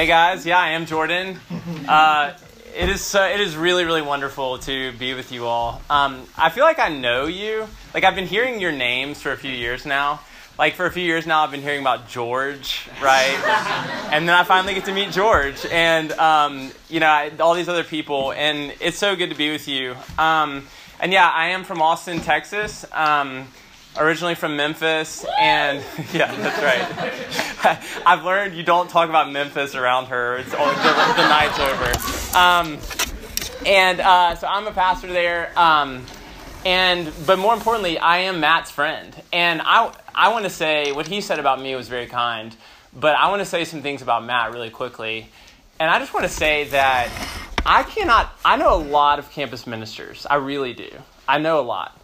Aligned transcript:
Hey 0.00 0.06
guys, 0.06 0.46
yeah, 0.46 0.58
I 0.58 0.70
am 0.70 0.86
Jordan. 0.86 1.38
Uh, 1.86 2.34
it 2.74 2.88
is 2.88 3.14
uh, 3.14 3.30
it 3.34 3.38
is 3.38 3.54
really 3.54 3.84
really 3.84 4.00
wonderful 4.00 4.56
to 4.60 4.92
be 4.92 5.12
with 5.12 5.30
you 5.30 5.44
all. 5.44 5.82
Um, 5.90 6.26
I 6.38 6.48
feel 6.48 6.64
like 6.64 6.78
I 6.78 6.88
know 6.88 7.26
you. 7.26 7.66
Like 7.92 8.04
I've 8.04 8.14
been 8.14 8.26
hearing 8.26 8.60
your 8.60 8.72
names 8.72 9.20
for 9.20 9.30
a 9.30 9.36
few 9.36 9.50
years 9.50 9.84
now. 9.84 10.20
Like 10.58 10.74
for 10.74 10.86
a 10.86 10.90
few 10.90 11.02
years 11.02 11.26
now, 11.26 11.42
I've 11.42 11.50
been 11.50 11.60
hearing 11.60 11.82
about 11.82 12.08
George, 12.08 12.88
right? 13.02 14.08
and 14.10 14.26
then 14.26 14.34
I 14.34 14.42
finally 14.44 14.72
get 14.72 14.86
to 14.86 14.94
meet 14.94 15.10
George, 15.10 15.66
and 15.66 16.12
um, 16.12 16.70
you 16.88 17.00
know 17.00 17.08
I, 17.08 17.32
all 17.38 17.52
these 17.52 17.68
other 17.68 17.84
people, 17.84 18.32
and 18.32 18.72
it's 18.80 18.96
so 18.96 19.14
good 19.16 19.28
to 19.28 19.36
be 19.36 19.52
with 19.52 19.68
you. 19.68 19.96
Um, 20.18 20.66
and 20.98 21.12
yeah, 21.12 21.28
I 21.28 21.48
am 21.48 21.62
from 21.62 21.82
Austin, 21.82 22.20
Texas. 22.20 22.86
Originally 23.98 24.36
from 24.36 24.56
Memphis, 24.56 25.26
and 25.38 25.78
yeah, 26.12 26.34
that's 26.36 26.62
right. 26.62 27.78
I've 28.06 28.24
learned 28.24 28.54
you 28.54 28.62
don't 28.62 28.88
talk 28.88 29.08
about 29.08 29.30
Memphis 29.32 29.74
around 29.74 30.06
her. 30.06 30.36
It's 30.38 30.54
all, 30.54 30.68
the, 30.68 31.12
the 31.16 31.28
night's 31.28 31.58
over. 31.58 32.38
Um, 32.38 32.78
and 33.66 34.00
uh, 34.00 34.36
so 34.36 34.46
I'm 34.46 34.66
a 34.66 34.72
pastor 34.72 35.08
there. 35.08 35.52
Um, 35.58 36.06
and 36.64 37.12
but 37.26 37.38
more 37.38 37.54
importantly, 37.54 37.98
I 37.98 38.18
am 38.18 38.40
Matt's 38.40 38.70
friend, 38.70 39.14
and 39.32 39.62
I 39.64 39.92
I 40.14 40.28
want 40.28 40.44
to 40.44 40.50
say 40.50 40.92
what 40.92 41.06
he 41.06 41.20
said 41.20 41.38
about 41.38 41.60
me 41.60 41.74
was 41.74 41.88
very 41.88 42.06
kind, 42.06 42.54
but 42.92 43.16
I 43.16 43.28
want 43.28 43.40
to 43.40 43.46
say 43.46 43.64
some 43.64 43.82
things 43.82 44.02
about 44.02 44.24
Matt 44.24 44.52
really 44.52 44.70
quickly, 44.70 45.30
and 45.78 45.90
I 45.90 45.98
just 45.98 46.12
want 46.12 46.26
to 46.26 46.32
say 46.32 46.64
that 46.68 47.10
I 47.64 47.82
cannot. 47.82 48.32
I 48.44 48.56
know 48.56 48.74
a 48.74 48.82
lot 48.82 49.18
of 49.18 49.30
campus 49.30 49.66
ministers. 49.66 50.26
I 50.28 50.36
really 50.36 50.74
do. 50.74 50.90
I 51.26 51.38
know 51.38 51.60
a 51.60 51.62
lot. 51.62 51.99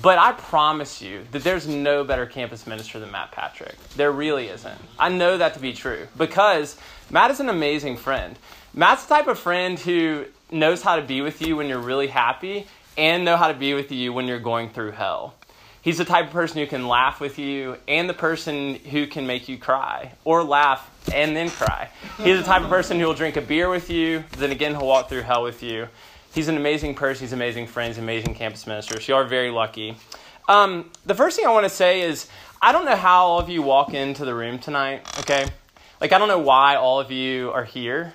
But 0.00 0.18
I 0.18 0.32
promise 0.32 1.02
you 1.02 1.26
that 1.32 1.44
there's 1.44 1.68
no 1.68 2.02
better 2.02 2.24
campus 2.24 2.66
minister 2.66 2.98
than 2.98 3.10
Matt 3.10 3.30
Patrick. 3.32 3.76
There 3.96 4.10
really 4.10 4.48
isn't. 4.48 4.78
I 4.98 5.10
know 5.10 5.36
that 5.36 5.54
to 5.54 5.60
be 5.60 5.74
true 5.74 6.08
because 6.16 6.78
Matt 7.10 7.30
is 7.30 7.40
an 7.40 7.50
amazing 7.50 7.98
friend. 7.98 8.38
Matt's 8.72 9.04
the 9.04 9.14
type 9.14 9.26
of 9.26 9.38
friend 9.38 9.78
who 9.78 10.24
knows 10.50 10.82
how 10.82 10.96
to 10.96 11.02
be 11.02 11.20
with 11.20 11.42
you 11.42 11.56
when 11.56 11.68
you're 11.68 11.78
really 11.78 12.06
happy 12.06 12.66
and 12.96 13.24
know 13.24 13.36
how 13.36 13.48
to 13.48 13.54
be 13.54 13.74
with 13.74 13.92
you 13.92 14.12
when 14.12 14.26
you're 14.26 14.38
going 14.38 14.70
through 14.70 14.92
hell. 14.92 15.34
He's 15.82 15.98
the 15.98 16.04
type 16.04 16.26
of 16.26 16.32
person 16.32 16.58
who 16.58 16.66
can 16.66 16.86
laugh 16.86 17.20
with 17.20 17.38
you 17.38 17.76
and 17.88 18.08
the 18.08 18.14
person 18.14 18.76
who 18.76 19.06
can 19.06 19.26
make 19.26 19.48
you 19.48 19.58
cry 19.58 20.12
or 20.24 20.44
laugh 20.44 20.88
and 21.12 21.36
then 21.36 21.50
cry. 21.50 21.90
He's 22.18 22.38
the 22.38 22.44
type 22.44 22.62
of 22.62 22.68
person 22.68 23.00
who 23.00 23.06
will 23.06 23.14
drink 23.14 23.36
a 23.36 23.40
beer 23.40 23.68
with 23.68 23.90
you, 23.90 24.22
then 24.38 24.52
again 24.52 24.72
he'll 24.76 24.86
walk 24.86 25.08
through 25.08 25.22
hell 25.22 25.42
with 25.42 25.62
you. 25.62 25.88
He's 26.32 26.48
an 26.48 26.56
amazing 26.56 26.94
person. 26.94 27.24
He's 27.24 27.32
amazing 27.32 27.66
friends, 27.66 27.98
amazing 27.98 28.34
campus 28.34 28.66
minister. 28.66 29.00
So 29.00 29.12
you 29.12 29.16
are 29.16 29.24
very 29.24 29.50
lucky. 29.50 29.96
Um, 30.48 30.90
the 31.04 31.14
first 31.14 31.36
thing 31.36 31.46
I 31.46 31.50
want 31.50 31.64
to 31.64 31.70
say 31.70 32.00
is 32.02 32.28
I 32.60 32.72
don't 32.72 32.84
know 32.84 32.96
how 32.96 33.24
all 33.24 33.38
of 33.38 33.48
you 33.48 33.60
walk 33.60 33.92
into 33.92 34.24
the 34.24 34.34
room 34.34 34.58
tonight, 34.58 35.06
okay? 35.18 35.46
Like, 36.00 36.12
I 36.12 36.18
don't 36.18 36.28
know 36.28 36.38
why 36.38 36.76
all 36.76 37.00
of 37.00 37.10
you 37.10 37.50
are 37.52 37.64
here. 37.64 38.14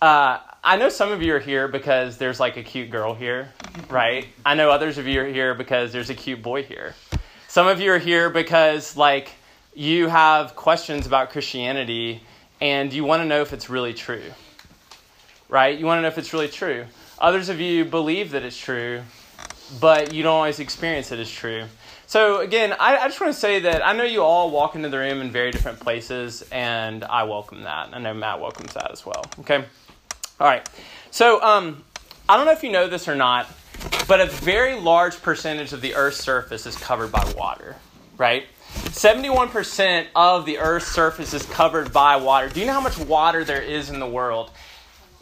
Uh, 0.00 0.38
I 0.64 0.76
know 0.76 0.88
some 0.88 1.12
of 1.12 1.22
you 1.22 1.34
are 1.34 1.38
here 1.38 1.68
because 1.68 2.18
there's 2.18 2.40
like 2.40 2.56
a 2.56 2.62
cute 2.62 2.90
girl 2.90 3.14
here, 3.14 3.50
right? 3.88 4.26
I 4.44 4.54
know 4.54 4.70
others 4.70 4.98
of 4.98 5.06
you 5.06 5.20
are 5.20 5.26
here 5.26 5.54
because 5.54 5.92
there's 5.92 6.10
a 6.10 6.14
cute 6.14 6.42
boy 6.42 6.64
here. 6.64 6.94
Some 7.46 7.68
of 7.68 7.80
you 7.80 7.92
are 7.92 7.98
here 7.98 8.30
because, 8.30 8.96
like, 8.96 9.32
you 9.74 10.08
have 10.08 10.56
questions 10.56 11.06
about 11.06 11.30
Christianity 11.30 12.22
and 12.60 12.92
you 12.92 13.04
want 13.04 13.20
to 13.20 13.26
know 13.26 13.42
if 13.42 13.52
it's 13.52 13.70
really 13.70 13.94
true, 13.94 14.24
right? 15.48 15.78
You 15.78 15.86
want 15.86 15.98
to 15.98 16.02
know 16.02 16.08
if 16.08 16.18
it's 16.18 16.32
really 16.32 16.48
true. 16.48 16.86
Others 17.22 17.50
of 17.50 17.60
you 17.60 17.84
believe 17.84 18.32
that 18.32 18.42
it's 18.42 18.58
true, 18.58 19.00
but 19.80 20.12
you 20.12 20.24
don't 20.24 20.34
always 20.34 20.58
experience 20.58 21.12
it 21.12 21.20
as 21.20 21.30
true. 21.30 21.66
So, 22.06 22.40
again, 22.40 22.72
I, 22.72 22.98
I, 22.98 23.06
just 23.06 23.20
want 23.20 23.32
to 23.32 23.38
say 23.38 23.60
that 23.60 23.86
I 23.86 23.92
know 23.92 24.02
you 24.02 24.22
all 24.24 24.50
walk 24.50 24.74
into 24.74 24.88
the 24.88 24.98
room 24.98 25.20
in 25.20 25.30
very 25.30 25.52
different 25.52 25.78
places, 25.78 26.42
and 26.50 27.04
I 27.04 27.22
welcome 27.22 27.62
that. 27.62 27.90
I 27.92 28.00
know 28.00 28.12
Matt 28.12 28.40
welcomes 28.40 28.74
that 28.74 28.90
as 28.90 29.06
well. 29.06 29.24
Okay? 29.38 29.64
All 30.40 30.48
right. 30.48 30.68
So, 31.12 31.40
um, 31.42 31.84
I 32.28 32.36
don't 32.36 32.44
know 32.44 32.52
if 32.52 32.64
you 32.64 32.72
know 32.72 32.88
this 32.88 33.06
or 33.06 33.14
not, 33.14 33.46
but 34.08 34.20
a 34.20 34.26
very 34.26 34.74
large 34.80 35.22
percentage 35.22 35.72
of 35.72 35.80
the 35.80 35.94
Earth's 35.94 36.18
surface 36.18 36.66
is 36.66 36.76
covered 36.76 37.12
by 37.12 37.24
water, 37.36 37.76
right? 38.18 38.46
71% 38.74 40.06
of 40.16 40.44
the 40.44 40.58
Earth's 40.58 40.88
surface 40.88 41.34
is 41.34 41.46
covered 41.46 41.92
by 41.92 42.16
water. 42.16 42.48
Do 42.48 42.58
you 42.58 42.66
know 42.66 42.72
how 42.72 42.80
much 42.80 42.98
water 42.98 43.44
there 43.44 43.62
is 43.62 43.90
in 43.90 44.00
the 44.00 44.08
world? 44.08 44.50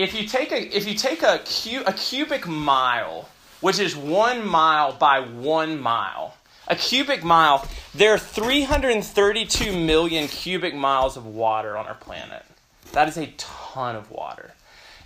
If 0.00 0.14
you 0.14 0.26
take 0.26 0.50
a 0.50 0.76
if 0.76 0.88
you 0.88 0.94
take 0.94 1.22
a, 1.22 1.40
cu- 1.44 1.84
a 1.86 1.92
cubic 1.92 2.48
mile, 2.48 3.28
which 3.60 3.78
is 3.78 3.94
one 3.94 4.46
mile 4.46 4.94
by 4.94 5.20
one 5.20 5.78
mile, 5.78 6.36
a 6.68 6.74
cubic 6.74 7.22
mile, 7.22 7.66
there 7.94 8.14
are 8.14 8.18
332 8.18 9.78
million 9.78 10.26
cubic 10.26 10.74
miles 10.74 11.18
of 11.18 11.26
water 11.26 11.76
on 11.76 11.86
our 11.86 11.94
planet. 11.94 12.44
That 12.92 13.08
is 13.08 13.18
a 13.18 13.26
ton 13.36 13.94
of 13.94 14.10
water. 14.10 14.54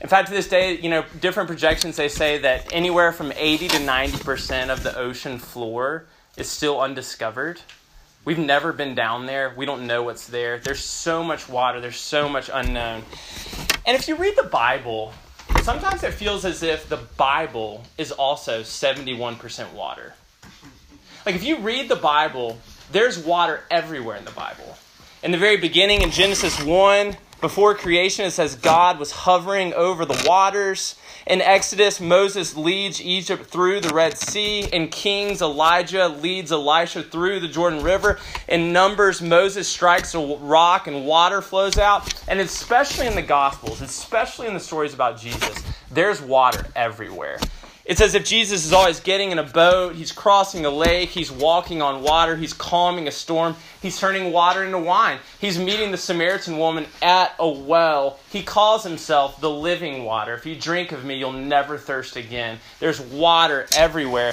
In 0.01 0.09
fact, 0.09 0.29
to 0.29 0.35
this 0.35 0.49
day, 0.49 0.79
you 0.79 0.91
know, 0.91 1.05
different 1.21 1.49
projections 1.49 1.97
they 1.97 2.09
say 2.09 2.39
that 2.39 2.73
anywhere 2.73 3.11
from 3.11 3.33
80 3.35 3.69
to 3.69 3.77
90% 3.79 4.69
of 4.69 4.83
the 4.85 4.97
ocean 4.97 5.39
floor 5.39 6.05
is 6.37 6.49
still 6.49 6.81
undiscovered. 6.81 7.61
We've 8.25 8.39
never 8.39 8.73
been 8.73 8.95
down 8.95 9.27
there. 9.27 9.53
We 9.55 9.67
don't 9.67 9.87
know 9.87 10.03
what's 10.03 10.27
there. 10.27 10.59
There's 10.59 10.83
so 10.83 11.23
much 11.23 11.49
water, 11.49 11.81
there's 11.81 12.01
so 12.01 12.29
much 12.29 12.49
unknown. 12.53 13.03
And 13.87 13.97
if 13.97 14.09
you 14.09 14.17
read 14.17 14.35
the 14.37 14.45
Bible, 14.45 15.13
sometimes 15.63 16.03
it 16.03 16.15
feels 16.15 16.45
as 16.47 16.63
if 16.63 16.89
the 16.89 16.97
Bible 17.19 17.85
is 17.99 18.13
also 18.13 18.63
71% 18.63 19.73
water. 19.75 20.15
Like 21.27 21.35
if 21.35 21.45
you 21.45 21.59
read 21.59 21.89
the 21.89 21.97
Bible, 21.97 22.59
there's 22.93 23.19
water 23.19 23.63
everywhere 23.71 24.17
in 24.17 24.25
the 24.25 24.31
Bible. 24.31 24.77
In 25.23 25.31
the 25.31 25.39
very 25.39 25.57
beginning, 25.57 26.03
in 26.03 26.11
Genesis 26.11 26.63
1, 26.63 27.17
before 27.41 27.75
creation, 27.75 28.25
it 28.25 28.31
says 28.31 28.57
God 28.57 28.99
was 28.99 29.11
hovering 29.11 29.75
over 29.75 30.05
the 30.05 30.23
waters. 30.27 30.97
In 31.27 31.41
Exodus, 31.41 32.01
Moses 32.01 32.55
leads 32.55 33.01
Egypt 33.01 33.47
through 33.47 33.81
the 33.81 33.95
Red 33.95 34.19
Sea. 34.19 34.65
In 34.73 34.89
Kings, 34.89 35.41
Elijah 35.41 36.09
leads 36.09 36.53
Elisha 36.53 37.03
through 37.03 37.41
the 37.41 37.49
Jordan 37.49 37.83
River. 37.83 38.19
In 38.47 38.75
Numbers, 38.75 39.23
Moses 39.23 39.67
strikes 39.67 40.15
a 40.15 40.19
rock 40.19 40.87
and 40.87 41.07
water 41.07 41.41
flows 41.41 41.79
out. 41.79 42.13
And 42.29 42.41
especially 42.41 43.07
in 43.07 43.15
the 43.15 43.23
Gospels, 43.23 43.81
especially 43.81 44.49
in 44.49 44.55
the 44.55 44.61
stories 44.61 44.93
about 44.93 45.19
Jesus, 45.19 45.63
there's 45.91 46.21
water 46.21 46.67
everywhere. 46.77 47.39
It's 47.85 48.01
as 48.01 48.15
if 48.15 48.25
Jesus 48.25 48.65
is 48.65 48.73
always 48.73 49.01
getting 49.01 49.31
in 49.31 49.39
a 49.39 49.43
boat, 49.43 49.95
he's 49.95 50.11
crossing 50.11 50.65
a 50.65 50.71
lake, 50.71 51.11
he's 51.11 51.31
walking 51.31 51.83
on 51.83 52.03
water, 52.03 52.35
he's 52.35 52.55
calming 52.55 53.09
a 53.09 53.11
storm, 53.11 53.57
he's 53.83 53.99
turning 53.99 54.33
water 54.33 54.65
into 54.65 54.79
wine. 54.79 55.19
He's 55.39 55.59
meeting 55.59 55.91
the 55.91 55.99
Samaritan 55.99 56.57
woman 56.57 56.87
at 57.03 57.35
a 57.39 57.47
well. 57.47 58.19
He 58.31 58.43
calls 58.43 58.85
himself 58.85 59.39
the 59.39 59.51
living 59.51 60.05
water. 60.05 60.33
If 60.33 60.47
you 60.47 60.55
drink 60.55 60.93
of 60.93 61.05
me, 61.05 61.17
you'll 61.17 61.33
never 61.33 61.77
thirst 61.77 62.17
again. 62.17 62.59
There's 62.81 63.03
water 63.03 63.67
everywhere. 63.77 64.33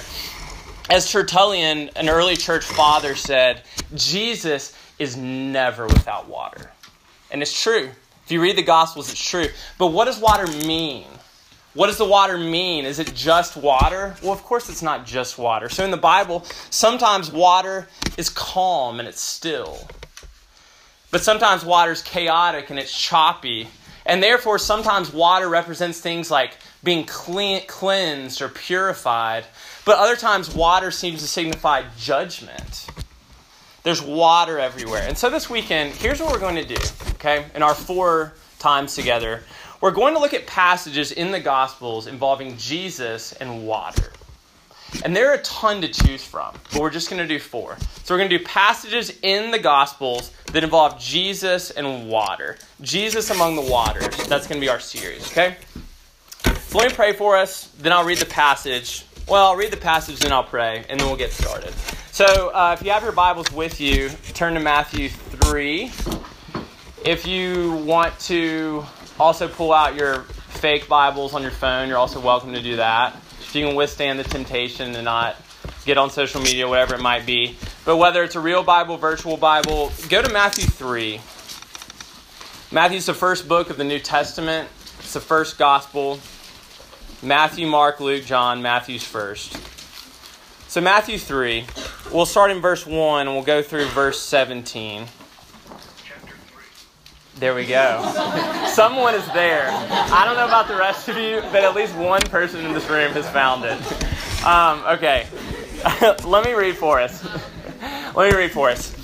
As 0.90 1.12
Tertullian, 1.12 1.90
an 1.98 2.08
early 2.08 2.38
church 2.38 2.64
father, 2.64 3.16
said, 3.16 3.64
Jesus 3.96 4.74
is 4.98 5.18
never 5.18 5.88
without 5.88 6.30
water. 6.30 6.72
And 7.32 7.42
it's 7.42 7.62
true. 7.62 7.90
If 8.24 8.32
you 8.32 8.42
read 8.42 8.58
the 8.58 8.64
Gospels, 8.64 9.12
it's 9.12 9.24
true. 9.24 9.48
But 9.78 9.88
what 9.88 10.06
does 10.06 10.20
water 10.20 10.48
mean? 10.66 11.08
What 11.74 11.88
does 11.88 11.98
the 11.98 12.06
water 12.06 12.38
mean? 12.38 12.86
Is 12.86 13.00
it 13.00 13.14
just 13.16 13.56
water? 13.56 14.16
Well, 14.22 14.34
of 14.34 14.44
course, 14.44 14.70
it's 14.70 14.82
not 14.82 15.06
just 15.06 15.38
water. 15.38 15.70
So, 15.70 15.86
in 15.86 15.92
the 15.92 15.98
Bible, 15.98 16.44
sometimes 16.70 17.32
water 17.32 17.88
is 18.18 18.30
calm 18.30 19.00
and 19.00 19.08
it's 19.08 19.22
still. 19.22 19.88
But 21.12 21.22
sometimes 21.22 21.64
water 21.64 21.94
is 21.94 22.02
chaotic 22.02 22.70
and 22.70 22.80
it's 22.80 22.98
choppy. 22.98 23.68
And 24.06 24.22
therefore, 24.22 24.60
sometimes 24.60 25.14
water 25.14 25.48
represents 25.48 26.02
things 26.02 26.30
like 26.30 26.58
being 26.84 27.06
clean, 27.06 27.66
cleansed 27.68 28.42
or 28.42 28.50
purified. 28.50 29.46
But 29.86 29.98
other 29.98 30.18
times, 30.18 30.54
water 30.54 30.92
seems 30.92 31.22
to 31.22 31.28
signify 31.28 31.84
judgment. 31.98 32.88
There's 33.84 34.02
water 34.02 34.60
everywhere. 34.60 35.04
And 35.08 35.18
so, 35.18 35.30
this 35.30 35.50
weekend, 35.50 35.94
here's 35.94 36.20
what 36.20 36.34
we're 36.34 36.40
going 36.40 36.56
to 36.56 36.66
do, 36.66 36.84
okay, 37.12 37.46
in 37.56 37.64
our 37.64 37.76
four 37.76 38.34
times 38.62 38.96
together. 38.96 39.44
We're 39.82 39.92
going 39.92 40.14
to 40.14 40.20
look 40.20 40.34
at 40.34 40.46
passages 40.46 41.12
in 41.12 41.32
the 41.32 41.40
Gospels 41.40 42.08
involving 42.08 42.56
Jesus 42.58 43.34
and 43.34 43.66
water. 43.66 44.12
And 45.04 45.16
there 45.16 45.32
are 45.32 45.36
a 45.36 45.42
ton 45.42 45.82
to 45.82 45.88
choose 45.88 46.24
from, 46.24 46.54
but 46.72 46.82
we're 46.82 46.92
just 46.92 47.10
going 47.10 47.22
to 47.22 47.28
do 47.28 47.40
four. 47.40 47.78
So 48.04 48.14
we're 48.14 48.20
going 48.20 48.30
to 48.30 48.38
do 48.38 48.44
passages 48.44 49.18
in 49.24 49.52
the 49.52 49.58
Gospels 49.58 50.32
that 50.48 50.64
involve 50.64 51.00
Jesus 51.00 51.72
and 51.72 52.10
water. 52.10 52.58
Jesus 52.82 53.30
among 53.30 53.56
the 53.56 53.62
waters. 53.62 54.16
That's 54.28 54.48
going 54.48 54.60
to 54.60 54.66
be 54.66 54.70
our 54.70 54.80
series, 54.80 55.26
okay? 55.32 55.58
So 56.44 56.78
let 56.78 56.90
me 56.90 56.96
pray 56.96 57.14
for 57.14 57.36
us, 57.36 57.68
then 57.80 57.92
I'll 57.92 58.06
read 58.06 58.20
the 58.20 58.26
passage. 58.26 59.06
Well, 59.28 59.48
I'll 59.48 59.56
read 59.56 59.72
the 59.72 59.78
passage, 59.78 60.20
then 60.20 60.32
I'll 60.32 60.44
pray, 60.44 60.86
and 60.90 61.00
then 61.00 61.08
we'll 61.08 61.18
get 61.18 61.32
started. 61.32 61.74
So 62.12 62.50
uh, 62.50 62.76
if 62.78 62.86
you 62.86 62.92
have 62.92 63.04
your 63.04 63.14
Bibles 63.14 63.52
with 63.52 63.82
you, 63.82 64.10
turn 64.34 64.54
to 64.54 64.60
Matthew 64.60 65.10
3. 65.10 65.92
If 67.04 67.26
you 67.26 67.72
want 67.78 68.20
to 68.22 68.86
also, 69.20 69.48
pull 69.48 69.74
out 69.74 69.96
your 69.96 70.22
fake 70.50 70.88
Bibles 70.88 71.34
on 71.34 71.42
your 71.42 71.52
phone. 71.52 71.88
You're 71.90 71.98
also 71.98 72.20
welcome 72.20 72.54
to 72.54 72.62
do 72.62 72.76
that. 72.76 73.16
If 73.40 73.56
you 73.56 73.66
can 73.66 73.76
withstand 73.76 74.20
the 74.20 74.24
temptation 74.24 74.94
to 74.94 75.02
not 75.02 75.36
get 75.84 75.98
on 75.98 76.12
social 76.12 76.42
media, 76.42 76.68
whatever 76.68 76.94
it 76.94 77.02
might 77.02 77.26
be. 77.26 77.58
But 77.86 77.98
whether 77.98 78.24
it's 78.24 78.36
a 78.36 78.40
real 78.40 78.62
Bible, 78.62 78.98
virtual 78.98 79.36
Bible, 79.36 79.92
go 80.10 80.22
to 80.22 80.32
Matthew 80.32 80.66
3. 80.66 81.20
Matthew's 82.72 83.08
the 83.08 83.16
first 83.16 83.48
book 83.48 83.72
of 83.72 83.78
the 83.78 83.84
New 83.84 84.00
Testament, 84.00 84.70
it's 85.00 85.14
the 85.14 85.20
first 85.20 85.58
gospel. 85.58 86.20
Matthew, 87.24 87.66
Mark, 87.66 88.00
Luke, 88.00 88.26
John, 88.26 88.62
Matthew's 88.62 89.04
first. 89.04 89.58
So, 90.70 90.82
Matthew 90.82 91.18
3, 91.18 91.66
we'll 92.12 92.26
start 92.28 92.52
in 92.52 92.62
verse 92.62 92.86
1 92.86 93.28
and 93.28 93.36
we'll 93.36 93.44
go 93.44 93.62
through 93.64 93.86
verse 93.88 94.20
17. 94.22 95.08
There 97.42 97.56
we 97.56 97.66
go. 97.66 98.04
Someone 98.68 99.16
is 99.16 99.26
there. 99.34 99.68
I 99.72 100.26
don't 100.26 100.36
know 100.36 100.46
about 100.46 100.68
the 100.68 100.76
rest 100.76 101.10
of 101.10 101.18
you, 101.18 101.42
but 101.52 101.64
at 101.64 101.76
least 101.76 101.96
one 101.96 102.22
person 102.22 102.64
in 102.64 102.72
this 102.72 102.88
room 102.88 103.14
has 103.14 103.28
found 103.32 103.66
it. 103.66 104.46
Um, 104.46 104.84
okay. 104.86 105.26
Let 106.24 106.46
me 106.46 106.54
read 106.54 106.78
for 106.78 107.00
us. 107.00 107.28
Let 108.16 108.32
me 108.32 108.38
read 108.38 108.52
for 108.52 108.70
us. 108.70 108.96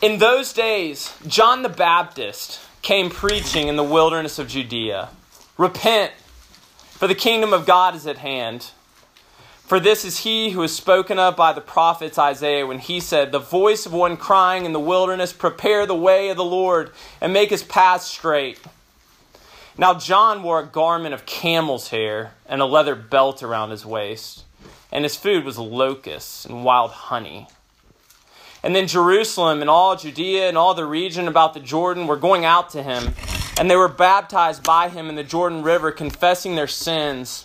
In 0.00 0.18
those 0.20 0.52
days, 0.52 1.12
John 1.26 1.62
the 1.62 1.68
Baptist 1.68 2.60
came 2.80 3.10
preaching 3.10 3.66
in 3.66 3.74
the 3.74 3.82
wilderness 3.82 4.38
of 4.38 4.46
Judea 4.46 5.08
Repent, 5.56 6.12
for 6.90 7.08
the 7.08 7.16
kingdom 7.16 7.52
of 7.52 7.66
God 7.66 7.96
is 7.96 8.06
at 8.06 8.18
hand. 8.18 8.70
For 9.68 9.78
this 9.78 10.06
is 10.06 10.20
he 10.20 10.50
who 10.50 10.62
is 10.62 10.74
spoken 10.74 11.18
of 11.18 11.36
by 11.36 11.52
the 11.52 11.60
prophets 11.60 12.18
Isaiah 12.18 12.66
when 12.66 12.78
he 12.78 13.00
said, 13.00 13.30
The 13.30 13.38
voice 13.38 13.84
of 13.84 13.92
one 13.92 14.16
crying 14.16 14.64
in 14.64 14.72
the 14.72 14.80
wilderness, 14.80 15.34
Prepare 15.34 15.84
the 15.84 15.94
way 15.94 16.30
of 16.30 16.38
the 16.38 16.44
Lord, 16.44 16.90
and 17.20 17.34
make 17.34 17.50
his 17.50 17.62
path 17.62 18.00
straight. 18.00 18.58
Now 19.76 19.92
John 19.92 20.42
wore 20.42 20.60
a 20.60 20.66
garment 20.66 21.12
of 21.12 21.26
camel's 21.26 21.88
hair 21.88 22.32
and 22.46 22.62
a 22.62 22.64
leather 22.66 22.94
belt 22.94 23.42
around 23.42 23.70
his 23.70 23.84
waist, 23.84 24.44
and 24.90 25.04
his 25.04 25.16
food 25.16 25.44
was 25.44 25.58
locusts 25.58 26.46
and 26.46 26.64
wild 26.64 26.90
honey. 26.90 27.46
And 28.62 28.74
then 28.74 28.88
Jerusalem 28.88 29.60
and 29.60 29.68
all 29.68 29.96
Judea 29.96 30.48
and 30.48 30.56
all 30.56 30.72
the 30.72 30.86
region 30.86 31.28
about 31.28 31.52
the 31.52 31.60
Jordan 31.60 32.06
were 32.06 32.16
going 32.16 32.46
out 32.46 32.70
to 32.70 32.82
him 32.82 33.14
and 33.58 33.68
they 33.68 33.76
were 33.76 33.88
baptized 33.88 34.62
by 34.62 34.88
him 34.88 35.08
in 35.08 35.16
the 35.16 35.24
Jordan 35.24 35.62
River, 35.62 35.90
confessing 35.90 36.54
their 36.54 36.68
sins. 36.68 37.44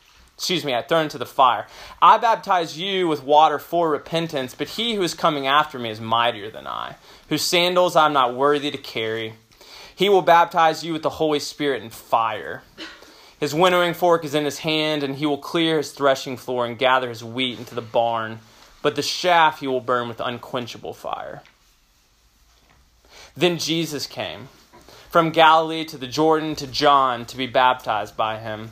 Excuse 0.35 0.65
me, 0.65 0.73
I 0.73 0.81
thrown 0.81 1.03
into 1.03 1.17
the 1.17 1.25
fire. 1.25 1.67
I 2.01 2.17
baptize 2.17 2.77
you 2.77 3.07
with 3.07 3.23
water 3.23 3.59
for 3.59 3.89
repentance, 3.89 4.55
but 4.55 4.69
he 4.69 4.95
who 4.95 5.03
is 5.03 5.13
coming 5.13 5.45
after 5.45 5.77
me 5.77 5.91
is 5.91 6.01
mightier 6.01 6.49
than 6.49 6.65
I, 6.65 6.95
whose 7.29 7.43
sandals 7.43 7.95
I 7.95 8.07
am 8.07 8.13
not 8.13 8.35
worthy 8.35 8.71
to 8.71 8.77
carry. 8.77 9.33
He 9.95 10.09
will 10.09 10.23
baptize 10.23 10.83
you 10.83 10.93
with 10.93 11.03
the 11.03 11.09
Holy 11.11 11.39
Spirit 11.39 11.83
and 11.83 11.93
fire. 11.93 12.63
His 13.39 13.53
winnowing 13.53 13.93
fork 13.93 14.25
is 14.25 14.33
in 14.33 14.45
his 14.45 14.59
hand, 14.59 15.03
and 15.03 15.15
he 15.15 15.27
will 15.27 15.37
clear 15.37 15.77
his 15.77 15.91
threshing 15.91 16.37
floor 16.37 16.65
and 16.65 16.77
gather 16.77 17.09
his 17.09 17.23
wheat 17.23 17.59
into 17.59 17.75
the 17.75 17.81
barn 17.81 18.39
but 18.81 18.95
the 18.95 19.01
shaft 19.01 19.59
he 19.59 19.67
will 19.67 19.81
burn 19.81 20.07
with 20.07 20.19
unquenchable 20.19 20.93
fire. 20.93 21.43
Then 23.35 23.57
Jesus 23.57 24.07
came 24.07 24.49
from 25.09 25.31
Galilee 25.31 25.85
to 25.85 25.97
the 25.97 26.07
Jordan 26.07 26.55
to 26.55 26.67
John 26.67 27.25
to 27.25 27.37
be 27.37 27.47
baptized 27.47 28.17
by 28.17 28.39
him. 28.39 28.71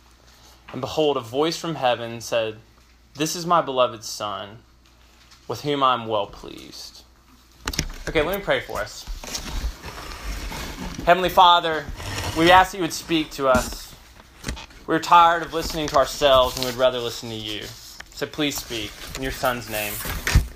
And 0.71 0.81
behold, 0.81 1.17
a 1.17 1.21
voice 1.21 1.57
from 1.57 1.75
heaven 1.75 2.21
said, 2.21 2.57
This 3.15 3.35
is 3.35 3.45
my 3.45 3.61
beloved 3.61 4.03
Son, 4.03 4.59
with 5.47 5.61
whom 5.61 5.83
I 5.83 5.93
am 5.93 6.07
well 6.07 6.27
pleased. 6.27 7.03
Okay, 8.07 8.21
let 8.21 8.37
me 8.37 8.43
pray 8.43 8.61
for 8.61 8.79
us. 8.79 9.05
Heavenly 11.05 11.29
Father, 11.29 11.85
we 12.37 12.51
ask 12.51 12.71
that 12.71 12.77
you 12.77 12.83
would 12.83 12.93
speak 12.93 13.31
to 13.31 13.47
us. 13.47 13.93
We're 14.87 14.99
tired 14.99 15.43
of 15.43 15.53
listening 15.53 15.87
to 15.89 15.97
ourselves 15.97 16.57
and 16.57 16.65
we'd 16.65 16.75
rather 16.75 16.99
listen 16.99 17.29
to 17.29 17.35
you. 17.35 17.63
So 18.13 18.25
please 18.25 18.57
speak 18.57 18.91
in 19.15 19.23
your 19.23 19.31
son's 19.31 19.69
name. 19.69 19.93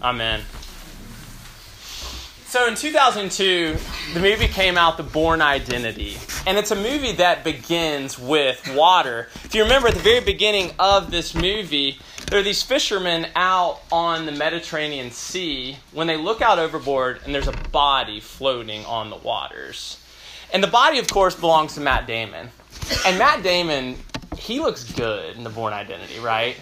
Amen. 0.02 0.42
So 2.56 2.68
in 2.70 2.76
2002, 2.76 3.76
the 4.14 4.20
movie 4.22 4.48
came 4.48 4.78
out, 4.78 4.96
The 4.96 5.04
Bourne 5.04 5.42
Identity. 5.42 6.16
And 6.48 6.58
it's 6.58 6.72
a 6.72 6.76
movie 6.76 7.12
that 7.12 7.44
begins 7.44 8.18
with 8.18 8.74
water. 8.74 9.28
If 9.44 9.54
you 9.54 9.64
remember 9.64 9.90
at 9.90 9.94
the 9.94 10.00
very 10.00 10.22
beginning 10.22 10.72
of 10.80 11.12
this 11.12 11.36
movie, 11.36 12.00
there 12.30 12.40
are 12.40 12.44
these 12.44 12.64
fishermen 12.64 13.28
out 13.36 13.82
on 13.92 14.26
the 14.26 14.32
Mediterranean 14.32 15.12
Sea 15.12 15.76
when 15.92 16.08
they 16.08 16.16
look 16.16 16.42
out 16.42 16.58
overboard 16.58 17.20
and 17.26 17.36
there's 17.36 17.50
a 17.50 17.58
body 17.74 18.22
floating 18.22 18.86
on 18.86 19.10
the 19.10 19.18
waters. 19.18 20.02
And 20.54 20.64
the 20.64 20.68
body, 20.68 20.98
of 20.98 21.10
course, 21.10 21.36
belongs 21.36 21.74
to 21.74 21.82
Matt 21.82 22.08
Damon. 22.08 22.52
And 23.06 23.20
Matt 23.20 23.44
Damon, 23.44 23.98
he 24.38 24.62
looks 24.62 24.90
good 24.94 25.36
in 25.36 25.44
The 25.44 25.50
Bourne 25.50 25.74
Identity, 25.74 26.20
right? 26.20 26.56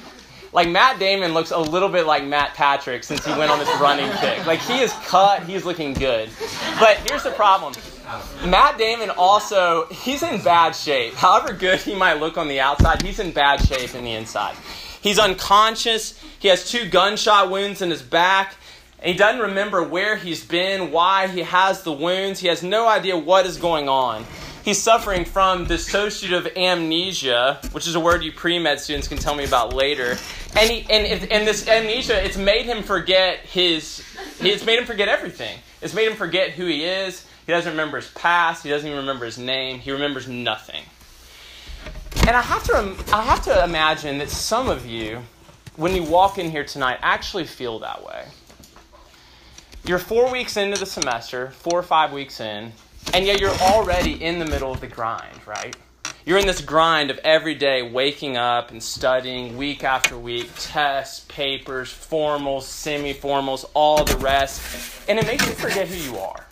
Like 0.54 0.70
Matt 0.70 1.00
Damon 1.00 1.34
looks 1.34 1.52
a 1.52 1.58
little 1.58 1.90
bit 1.90 2.06
like 2.06 2.24
Matt 2.24 2.54
Patrick 2.54 3.04
since 3.04 3.26
he 3.26 3.32
went 3.32 3.52
on 3.52 3.60
this 3.60 3.70
running 3.80 4.10
kick. 4.18 4.46
Like 4.46 4.60
he 4.60 4.80
is 4.80 4.94
cut, 5.06 5.44
he's 5.44 5.66
looking 5.66 5.94
good. 5.94 6.30
But 6.80 6.98
here's 7.10 7.24
the 7.24 7.32
problem. 7.32 7.74
Matt 8.46 8.78
Damon 8.78 9.10
also 9.10 9.88
he's 9.88 10.22
in 10.22 10.42
bad 10.44 10.76
shape. 10.76 11.16
However 11.16 11.54
good 11.54 11.80
he 11.80 11.96
might 11.96 12.20
look 12.20 12.38
on 12.38 12.48
the 12.48 12.60
outside, 12.60 13.02
he's 13.02 13.20
in 13.20 13.32
bad 13.32 13.62
shape 13.66 13.96
in 13.96 14.04
the 14.04 14.14
inside. 14.14 14.56
He's 15.02 15.20
unconscious. 15.20 16.20
He 16.40 16.48
has 16.50 16.70
two 16.70 16.88
gunshot 16.88 17.50
wounds 17.50 17.82
in 17.82 17.90
his 17.90 18.02
back. 18.02 18.56
He 19.04 19.14
doesn't 19.14 19.42
remember 19.42 19.84
where 19.84 20.16
he's 20.16 20.46
been, 20.46 20.92
why 20.92 21.28
he 21.28 21.42
has 21.42 21.84
the 21.84 21.92
wounds. 21.92 22.40
He 22.40 22.48
has 22.48 22.64
no 22.64 22.88
idea 22.88 23.18
what 23.18 23.46
is 23.46 23.58
going 23.58 23.90
on 23.90 24.26
he's 24.64 24.82
suffering 24.82 25.26
from 25.26 25.66
dissociative 25.66 26.56
amnesia, 26.58 27.60
which 27.72 27.88
is 27.88 27.96
a 27.96 28.00
word 28.00 28.24
you 28.24 28.32
pre 28.32 28.60
med 28.60 28.80
students 28.80 29.08
can 29.08 29.18
tell 29.18 29.36
me 29.36 29.44
about 29.44 29.74
later. 29.74 30.18
And, 30.56 30.70
he, 30.70 30.90
and, 30.90 31.32
and 31.32 31.48
this 31.48 31.68
amnesia, 31.68 32.24
it's 32.24 32.38
made 32.38 32.66
him 32.66 32.84
forget 32.84 33.40
his, 33.40 34.04
it's 34.40 34.66
made 34.66 34.80
him 34.80 34.86
forget 34.86 35.08
everything. 35.08 35.60
It's 35.82 35.94
made 35.94 36.08
him 36.08 36.16
forget 36.16 36.52
who 36.52 36.66
he 36.66 36.86
is. 36.86 37.28
He 37.46 37.52
doesn't 37.52 37.72
remember 37.72 37.98
his 37.98 38.10
past. 38.12 38.64
He 38.64 38.70
doesn't 38.70 38.88
even 38.88 39.00
remember 39.00 39.26
his 39.26 39.38
name. 39.38 39.80
He 39.80 39.92
remembers 39.92 40.28
nothing. 40.28 40.84
And 42.26 42.38
I 42.38 42.42
have 42.42 42.64
to, 42.66 42.96
I 43.14 43.22
have 43.24 43.44
to 43.44 43.64
imagine 43.64 44.20
that 44.20 44.30
some 44.30 44.70
of 44.70 44.86
you, 44.86 45.24
when 45.76 45.94
you 45.94 46.04
walk 46.04 46.38
in 46.38 46.50
here 46.50 46.64
tonight, 46.64 47.00
actually 47.02 47.46
feel 47.46 47.80
that 47.80 48.06
way. 48.06 48.26
You're 49.86 50.00
four 50.00 50.32
weeks 50.32 50.56
into 50.56 50.80
the 50.80 50.86
semester, 50.86 51.52
four 51.52 51.78
or 51.78 51.84
five 51.84 52.14
weeks 52.14 52.40
in, 52.40 52.72
and 53.14 53.26
yet 53.26 53.40
you're 53.40 53.50
already 53.62 54.24
in 54.24 54.40
the 54.40 54.46
middle 54.46 54.72
of 54.72 54.82
the 54.82 54.88
grind, 54.88 55.40
right? 55.46 55.76
You're 56.26 56.38
in 56.38 56.48
this 56.48 56.62
grind 56.62 57.12
of 57.12 57.18
every 57.20 57.54
day 57.54 57.82
waking 57.82 58.38
up 58.38 58.72
and 58.72 58.82
studying 58.82 59.58
week 59.58 59.84
after 59.84 60.18
week, 60.18 60.50
tests, 60.58 61.26
papers, 61.28 61.92
formals, 61.92 62.62
semi 62.62 63.14
formals, 63.14 63.66
all 63.74 64.06
the 64.06 64.16
rest. 64.18 65.10
And 65.10 65.20
it 65.20 65.26
makes 65.26 65.46
you 65.46 65.54
forget 65.54 65.88
who 65.90 65.96
you 65.96 66.18
are. 66.18 66.46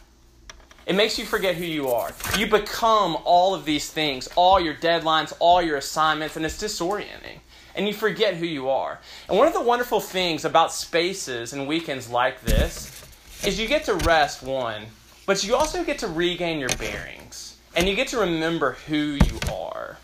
It 0.85 0.95
makes 0.95 1.17
you 1.17 1.25
forget 1.25 1.55
who 1.55 1.63
you 1.63 1.87
are. 1.89 2.11
You 2.37 2.47
become 2.47 3.17
all 3.23 3.55
of 3.55 3.63
these 3.63 3.89
things, 3.89 4.27
all 4.35 4.59
your 4.59 4.73
deadlines, 4.73 5.31
all 5.39 5.61
your 5.61 5.77
assignments, 5.77 6.35
and 6.35 6.45
it's 6.45 6.61
disorienting. 6.61 7.39
And 7.73 7.87
you 7.87 7.93
forget 7.93 8.35
who 8.35 8.45
you 8.45 8.69
are. 8.69 8.99
And 9.29 9.37
one 9.37 9.47
of 9.47 9.53
the 9.53 9.61
wonderful 9.61 10.01
things 10.01 10.43
about 10.43 10.73
spaces 10.73 11.53
and 11.53 11.65
weekends 11.65 12.09
like 12.09 12.41
this 12.41 13.05
is 13.45 13.57
you 13.57 13.69
get 13.69 13.85
to 13.85 13.93
rest, 13.93 14.43
one, 14.43 14.87
but 15.25 15.43
you 15.43 15.55
also 15.55 15.83
get 15.83 15.99
to 15.99 16.07
regain 16.07 16.59
your 16.59 16.69
bearings 16.77 17.57
and 17.75 17.87
you 17.87 17.95
get 17.95 18.09
to 18.09 18.19
remember 18.19 18.73
who 18.87 19.17
you 19.25 19.39
are. 19.51 19.97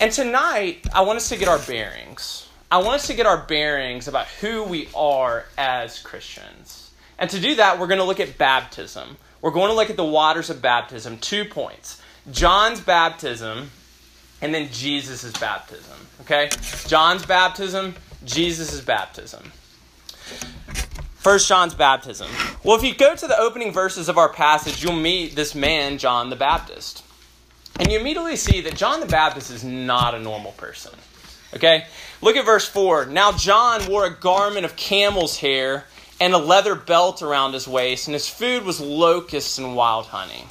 And 0.00 0.12
tonight, 0.12 0.86
I 0.94 1.02
want 1.02 1.16
us 1.16 1.28
to 1.30 1.36
get 1.36 1.48
our 1.48 1.58
bearings. 1.58 2.48
I 2.70 2.78
want 2.78 2.96
us 2.96 3.06
to 3.08 3.14
get 3.14 3.26
our 3.26 3.38
bearings 3.38 4.08
about 4.08 4.26
who 4.26 4.62
we 4.62 4.88
are 4.94 5.46
as 5.56 6.00
Christians. 6.00 6.92
And 7.18 7.28
to 7.30 7.40
do 7.40 7.56
that, 7.56 7.78
we're 7.80 7.88
going 7.88 7.98
to 7.98 8.04
look 8.04 8.20
at 8.20 8.38
baptism. 8.38 9.16
we're 9.40 9.50
going 9.50 9.68
to 9.70 9.74
look 9.74 9.90
at 9.90 9.96
the 9.96 10.04
waters 10.04 10.50
of 10.50 10.62
baptism. 10.62 11.18
Two 11.18 11.44
points 11.44 12.00
John's 12.30 12.80
baptism, 12.80 13.70
and 14.40 14.54
then 14.54 14.68
Jesus' 14.70 15.32
baptism. 15.32 15.96
Okay? 16.20 16.50
John's 16.86 17.24
baptism, 17.24 17.94
Jesus' 18.24 18.80
baptism. 18.80 19.52
First 21.18 21.48
John's 21.48 21.74
baptism. 21.74 22.28
Well, 22.62 22.76
if 22.76 22.84
you 22.84 22.94
go 22.94 23.14
to 23.14 23.26
the 23.26 23.38
opening 23.38 23.72
verses 23.72 24.08
of 24.08 24.18
our 24.18 24.28
passage, 24.28 24.82
you'll 24.82 24.92
meet 24.92 25.34
this 25.34 25.54
man, 25.54 25.98
John 25.98 26.30
the 26.30 26.36
Baptist. 26.36 27.04
And 27.78 27.90
you 27.90 27.98
immediately 27.98 28.36
see 28.36 28.60
that 28.62 28.76
John 28.76 29.00
the 29.00 29.06
Baptist 29.06 29.50
is 29.50 29.64
not 29.64 30.14
a 30.14 30.20
normal 30.20 30.52
person. 30.52 30.92
Okay? 31.54 31.86
Look 32.22 32.36
at 32.36 32.46
verse 32.46 32.68
4. 32.68 33.06
Now, 33.06 33.32
John 33.32 33.90
wore 33.90 34.06
a 34.06 34.14
garment 34.14 34.64
of 34.64 34.76
camel's 34.76 35.38
hair 35.38 35.86
and 36.20 36.34
a 36.34 36.38
leather 36.38 36.74
belt 36.74 37.20
around 37.20 37.52
his 37.52 37.66
waist, 37.66 38.06
and 38.06 38.14
his 38.14 38.28
food 38.28 38.64
was 38.64 38.80
locusts 38.80 39.58
and 39.58 39.74
wild 39.74 40.06
honey. 40.06 40.44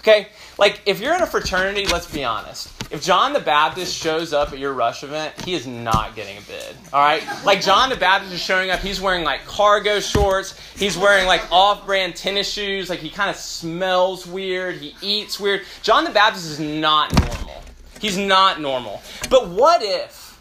Okay? 0.00 0.28
Like, 0.58 0.80
if 0.86 1.00
you're 1.00 1.14
in 1.14 1.22
a 1.22 1.26
fraternity, 1.26 1.86
let's 1.86 2.10
be 2.10 2.24
honest. 2.24 2.70
If 2.92 3.02
John 3.02 3.32
the 3.32 3.40
Baptist 3.40 3.96
shows 3.96 4.32
up 4.32 4.52
at 4.52 4.58
your 4.58 4.72
rush 4.72 5.02
event, 5.02 5.34
he 5.44 5.54
is 5.54 5.66
not 5.66 6.14
getting 6.14 6.38
a 6.38 6.40
bid. 6.42 6.76
All 6.92 7.02
right? 7.02 7.22
Like, 7.44 7.60
John 7.60 7.90
the 7.90 7.96
Baptist 7.96 8.32
is 8.32 8.40
showing 8.40 8.70
up, 8.70 8.80
he's 8.80 9.00
wearing 9.00 9.24
like 9.24 9.44
cargo 9.46 9.98
shorts, 9.98 10.58
he's 10.76 10.96
wearing 10.96 11.26
like 11.26 11.42
off 11.50 11.84
brand 11.86 12.14
tennis 12.14 12.48
shoes, 12.48 12.88
like, 12.88 13.00
he 13.00 13.10
kind 13.10 13.30
of 13.30 13.36
smells 13.36 14.26
weird, 14.26 14.76
he 14.76 14.94
eats 15.02 15.40
weird. 15.40 15.62
John 15.82 16.04
the 16.04 16.10
Baptist 16.10 16.46
is 16.46 16.60
not 16.60 17.12
normal. 17.18 17.62
He's 18.00 18.18
not 18.18 18.60
normal. 18.60 19.02
But 19.30 19.48
what 19.48 19.82
if, 19.82 20.38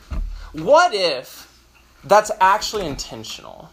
what 0.51 0.93
if 0.93 1.49
that's 2.03 2.29
actually 2.39 2.85
intentional? 2.85 3.69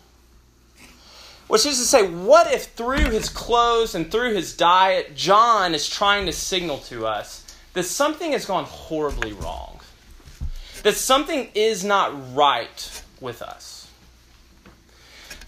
Which 1.50 1.66
is 1.66 1.80
to 1.80 1.84
say, 1.84 2.06
what 2.06 2.52
if 2.54 2.66
through 2.66 3.10
his 3.10 3.28
clothes 3.28 3.96
and 3.96 4.08
through 4.08 4.34
his 4.34 4.56
diet, 4.56 5.16
John 5.16 5.74
is 5.74 5.88
trying 5.88 6.26
to 6.26 6.32
signal 6.32 6.78
to 6.78 7.08
us 7.08 7.44
that 7.72 7.82
something 7.82 8.30
has 8.30 8.46
gone 8.46 8.66
horribly 8.66 9.32
wrong? 9.32 9.80
That 10.84 10.94
something 10.94 11.48
is 11.56 11.82
not 11.82 12.36
right 12.36 13.02
with 13.20 13.42
us. 13.42 13.88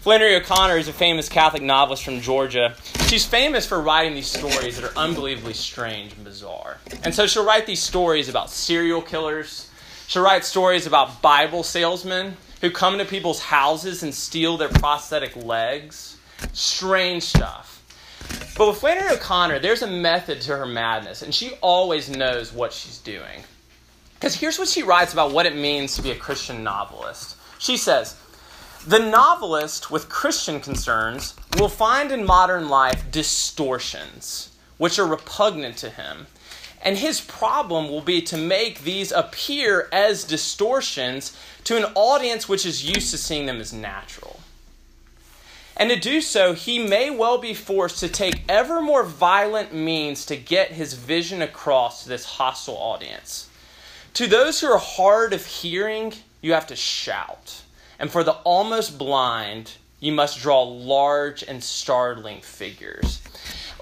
Flannery 0.01 0.35
O'Connor 0.35 0.75
is 0.75 0.89
a 0.89 0.93
famous 0.93 1.29
Catholic 1.29 1.63
novelist 1.63 2.03
from 2.03 2.19
Georgia. 2.19 2.75
She's 3.07 3.25
famous 3.25 3.65
for 3.65 3.81
writing 3.81 4.13
these 4.13 4.27
stories 4.27 4.75
that 4.75 4.83
are 4.83 4.97
unbelievably 4.97 5.53
strange 5.53 6.11
and 6.15 6.25
bizarre. 6.25 6.79
And 7.05 7.15
so 7.15 7.27
she'll 7.27 7.45
write 7.45 7.65
these 7.65 7.81
stories 7.81 8.27
about 8.27 8.49
serial 8.49 9.01
killers. 9.01 9.69
She'll 10.07 10.23
write 10.23 10.43
stories 10.43 10.85
about 10.85 11.21
Bible 11.21 11.63
salesmen 11.63 12.35
who 12.63 12.71
come 12.71 12.93
into 12.93 13.03
people's 13.03 13.41
houses 13.41 14.03
and 14.03 14.15
steal 14.15 14.55
their 14.55 14.69
prosthetic 14.69 15.35
legs. 15.35 16.15
Strange 16.53 17.21
stuff. 17.21 17.83
But 18.57 18.69
with 18.69 18.77
Flannery 18.77 19.09
O'Connor, 19.09 19.59
there's 19.59 19.81
a 19.81 19.87
method 19.87 20.39
to 20.41 20.55
her 20.55 20.65
madness, 20.65 21.23
and 21.23 21.35
she 21.35 21.57
always 21.59 22.09
knows 22.09 22.53
what 22.53 22.71
she's 22.71 22.99
doing. 22.99 23.43
Because 24.13 24.35
here's 24.35 24.57
what 24.57 24.69
she 24.69 24.81
writes 24.81 25.11
about 25.11 25.33
what 25.33 25.45
it 25.45 25.57
means 25.57 25.97
to 25.97 26.01
be 26.01 26.11
a 26.11 26.15
Christian 26.15 26.63
novelist. 26.63 27.35
She 27.59 27.75
says, 27.75 28.15
The 28.87 28.99
novelist 28.99 29.91
with 29.91 30.07
Christian 30.07 30.61
concerns 30.61 31.35
will 31.59 31.67
find 31.67 32.13
in 32.13 32.25
modern 32.25 32.69
life 32.69 33.11
distortions, 33.11 34.55
which 34.77 34.97
are 34.97 35.05
repugnant 35.05 35.75
to 35.79 35.89
him. 35.89 36.27
And 36.81 36.97
his 36.97 37.19
problem 37.19 37.89
will 37.89 38.01
be 38.01 38.21
to 38.23 38.37
make 38.37 38.83
these 38.83 39.11
appear 39.11 39.89
as 39.91 40.23
distortions 40.25 41.35
to 41.65 41.77
an 41.77 41.91
audience 41.95 42.49
which 42.49 42.65
is 42.65 42.87
used 42.87 43.11
to 43.11 43.17
seeing 43.17 43.45
them 43.45 43.59
as 43.59 43.73
natural. 43.73 44.39
And 45.75 45.89
to 45.89 45.99
do 45.99 46.21
so, 46.21 46.53
he 46.53 46.85
may 46.85 47.09
well 47.09 47.39
be 47.39 47.53
forced 47.53 47.99
to 47.99 48.07
take 48.07 48.43
ever 48.47 48.81
more 48.81 49.03
violent 49.03 49.73
means 49.73 50.25
to 50.27 50.35
get 50.35 50.71
his 50.71 50.93
vision 50.93 51.41
across 51.41 52.03
to 52.03 52.09
this 52.09 52.25
hostile 52.25 52.77
audience. 52.77 53.49
To 54.15 54.27
those 54.27 54.61
who 54.61 54.67
are 54.67 54.77
hard 54.77 55.33
of 55.33 55.45
hearing, 55.45 56.13
you 56.41 56.53
have 56.53 56.67
to 56.67 56.75
shout. 56.75 57.63
And 57.97 58.11
for 58.11 58.23
the 58.23 58.33
almost 58.43 58.99
blind, 58.99 59.73
you 59.99 60.11
must 60.11 60.41
draw 60.41 60.61
large 60.61 61.41
and 61.43 61.63
startling 61.63 62.41
figures. 62.41 63.21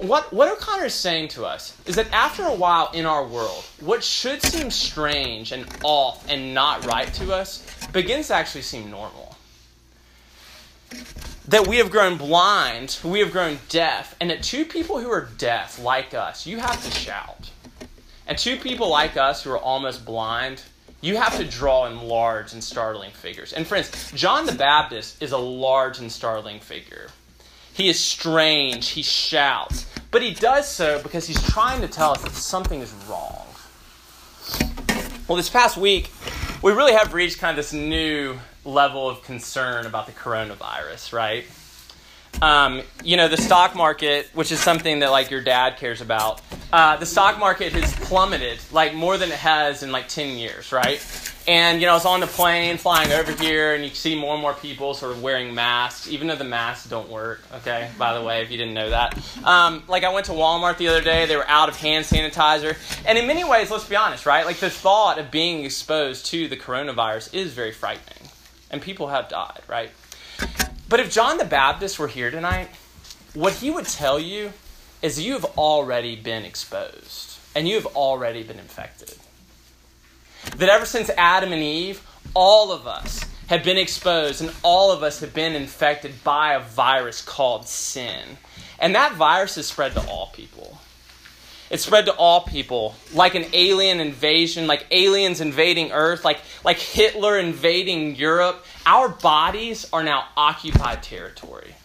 What, 0.01 0.33
what 0.33 0.51
O'Connor 0.51 0.85
is 0.85 0.95
saying 0.95 1.27
to 1.29 1.45
us 1.45 1.77
is 1.85 1.95
that 1.95 2.11
after 2.11 2.41
a 2.41 2.55
while 2.55 2.89
in 2.91 3.05
our 3.05 3.23
world, 3.23 3.63
what 3.81 4.03
should 4.03 4.41
seem 4.41 4.71
strange 4.71 5.51
and 5.51 5.63
off 5.83 6.27
and 6.27 6.55
not 6.55 6.83
right 6.87 7.13
to 7.13 7.31
us 7.31 7.63
begins 7.93 8.29
to 8.29 8.33
actually 8.33 8.63
seem 8.63 8.89
normal. 8.89 9.35
That 11.47 11.67
we 11.67 11.77
have 11.77 11.91
grown 11.91 12.17
blind, 12.17 12.97
we 13.03 13.19
have 13.19 13.31
grown 13.31 13.59
deaf, 13.69 14.15
and 14.19 14.31
that 14.31 14.41
two 14.41 14.65
people 14.65 14.99
who 14.99 15.11
are 15.11 15.29
deaf, 15.37 15.77
like 15.77 16.15
us, 16.15 16.47
you 16.47 16.57
have 16.57 16.83
to 16.83 16.89
shout. 16.89 17.51
And 18.25 18.39
two 18.39 18.57
people 18.57 18.89
like 18.89 19.17
us 19.17 19.43
who 19.43 19.51
are 19.51 19.59
almost 19.59 20.03
blind, 20.03 20.63
you 21.01 21.17
have 21.17 21.37
to 21.37 21.45
draw 21.45 21.85
in 21.85 22.01
large 22.01 22.53
and 22.53 22.63
startling 22.63 23.11
figures. 23.11 23.53
And 23.53 23.67
friends, 23.67 24.11
John 24.13 24.47
the 24.47 24.51
Baptist 24.53 25.21
is 25.21 25.31
a 25.31 25.37
large 25.37 25.99
and 25.99 26.11
startling 26.11 26.59
figure. 26.59 27.09
He 27.73 27.89
is 27.89 27.99
strange, 27.99 28.89
he 28.89 29.01
shouts, 29.01 29.85
but 30.11 30.21
he 30.21 30.33
does 30.33 30.67
so 30.67 31.01
because 31.01 31.27
he's 31.27 31.41
trying 31.49 31.81
to 31.81 31.87
tell 31.87 32.11
us 32.11 32.21
that 32.21 32.33
something 32.33 32.81
is 32.81 32.93
wrong. 33.09 33.45
Well, 35.27 35.37
this 35.37 35.49
past 35.49 35.77
week, 35.77 36.11
we 36.61 36.73
really 36.73 36.93
have 36.93 37.13
reached 37.13 37.39
kind 37.39 37.51
of 37.51 37.55
this 37.57 37.73
new 37.73 38.37
level 38.65 39.09
of 39.09 39.23
concern 39.23 39.85
about 39.85 40.05
the 40.05 40.11
coronavirus, 40.11 41.13
right? 41.13 41.45
Um, 42.41 42.81
you 43.03 43.17
know, 43.17 43.27
the 43.27 43.37
stock 43.37 43.75
market, 43.75 44.29
which 44.33 44.51
is 44.51 44.59
something 44.59 44.99
that 44.99 45.11
like 45.11 45.29
your 45.29 45.41
dad 45.41 45.77
cares 45.77 46.01
about, 46.01 46.41
uh, 46.73 46.97
the 46.97 47.05
stock 47.05 47.37
market 47.39 47.73
has 47.73 47.93
plummeted 48.07 48.59
like 48.71 48.93
more 48.93 49.17
than 49.17 49.29
it 49.29 49.37
has 49.37 49.83
in 49.83 49.91
like 49.91 50.07
10 50.07 50.37
years, 50.37 50.71
right? 50.71 50.99
And 51.47 51.81
you 51.81 51.87
know, 51.87 51.93
I 51.93 51.95
was 51.95 52.05
on 52.05 52.19
the 52.19 52.27
plane 52.27 52.77
flying 52.77 53.11
over 53.11 53.31
here, 53.31 53.73
and 53.73 53.83
you 53.83 53.89
see 53.89 54.15
more 54.15 54.33
and 54.33 54.41
more 54.41 54.53
people 54.53 54.93
sort 54.93 55.11
of 55.11 55.23
wearing 55.23 55.55
masks, 55.55 56.07
even 56.07 56.27
though 56.27 56.35
the 56.35 56.43
masks 56.43 56.87
don't 56.87 57.09
work. 57.09 57.41
Okay, 57.55 57.89
by 57.97 58.17
the 58.17 58.23
way, 58.23 58.43
if 58.43 58.51
you 58.51 58.57
didn't 58.57 58.75
know 58.75 58.91
that. 58.91 59.17
Um, 59.43 59.83
like 59.87 60.03
I 60.03 60.13
went 60.13 60.27
to 60.27 60.33
Walmart 60.33 60.77
the 60.77 60.87
other 60.87 61.01
day, 61.01 61.25
they 61.25 61.35
were 61.35 61.47
out 61.47 61.67
of 61.67 61.77
hand 61.77 62.05
sanitizer, 62.05 62.77
and 63.07 63.17
in 63.17 63.25
many 63.25 63.43
ways, 63.43 63.71
let's 63.71 63.87
be 63.87 63.95
honest, 63.95 64.27
right? 64.27 64.45
Like 64.45 64.57
the 64.57 64.69
thought 64.69 65.17
of 65.17 65.31
being 65.31 65.65
exposed 65.65 66.27
to 66.27 66.47
the 66.47 66.57
coronavirus 66.57 67.33
is 67.33 67.53
very 67.53 67.71
frightening, 67.71 68.29
and 68.69 68.79
people 68.79 69.07
have 69.07 69.27
died, 69.27 69.61
right? 69.67 69.89
But 70.91 70.99
if 70.99 71.09
John 71.09 71.37
the 71.37 71.45
Baptist 71.45 71.97
were 71.99 72.09
here 72.09 72.29
tonight, 72.29 72.67
what 73.33 73.53
he 73.53 73.71
would 73.71 73.85
tell 73.85 74.19
you 74.19 74.51
is 75.01 75.21
you 75.21 75.31
have 75.31 75.45
already 75.57 76.17
been 76.17 76.43
exposed, 76.43 77.39
and 77.55 77.65
you 77.65 77.75
have 77.75 77.85
already 77.95 78.43
been 78.43 78.59
infected. 78.59 79.15
That 80.57 80.67
ever 80.67 80.85
since 80.85 81.09
Adam 81.17 81.53
and 81.53 81.63
Eve, 81.63 82.05
all 82.33 82.73
of 82.73 82.87
us 82.87 83.23
have 83.47 83.63
been 83.63 83.77
exposed 83.77 84.41
and 84.41 84.53
all 84.63 84.91
of 84.91 85.01
us 85.01 85.21
have 85.21 85.33
been 85.33 85.55
infected 85.55 86.23
by 86.25 86.55
a 86.55 86.59
virus 86.59 87.21
called 87.21 87.69
sin. 87.69 88.37
And 88.77 88.93
that 88.93 89.13
virus 89.13 89.57
is 89.57 89.67
spread 89.67 89.93
to 89.93 90.05
all 90.09 90.27
people. 90.33 90.77
It's 91.69 91.85
spread 91.85 92.05
to 92.07 92.13
all 92.15 92.41
people, 92.41 92.95
like 93.13 93.33
an 93.33 93.45
alien 93.53 94.01
invasion, 94.01 94.67
like 94.67 94.85
aliens 94.91 95.39
invading 95.39 95.93
Earth, 95.93 96.25
like, 96.25 96.39
like 96.65 96.79
Hitler 96.79 97.39
invading 97.39 98.17
Europe. 98.17 98.65
Our 98.85 99.09
bodies 99.09 99.87
are 99.93 100.03
now 100.03 100.25
occupied 100.35 101.03
territory. 101.03 101.75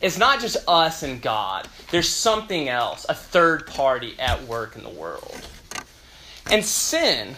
It's 0.00 0.18
not 0.18 0.40
just 0.40 0.56
us 0.68 1.02
and 1.02 1.22
God, 1.22 1.68
there's 1.90 2.08
something 2.08 2.68
else, 2.68 3.06
a 3.08 3.14
third 3.14 3.66
party 3.66 4.18
at 4.18 4.42
work 4.44 4.76
in 4.76 4.82
the 4.82 4.90
world. 4.90 5.46
And 6.50 6.64
sin 6.64 7.36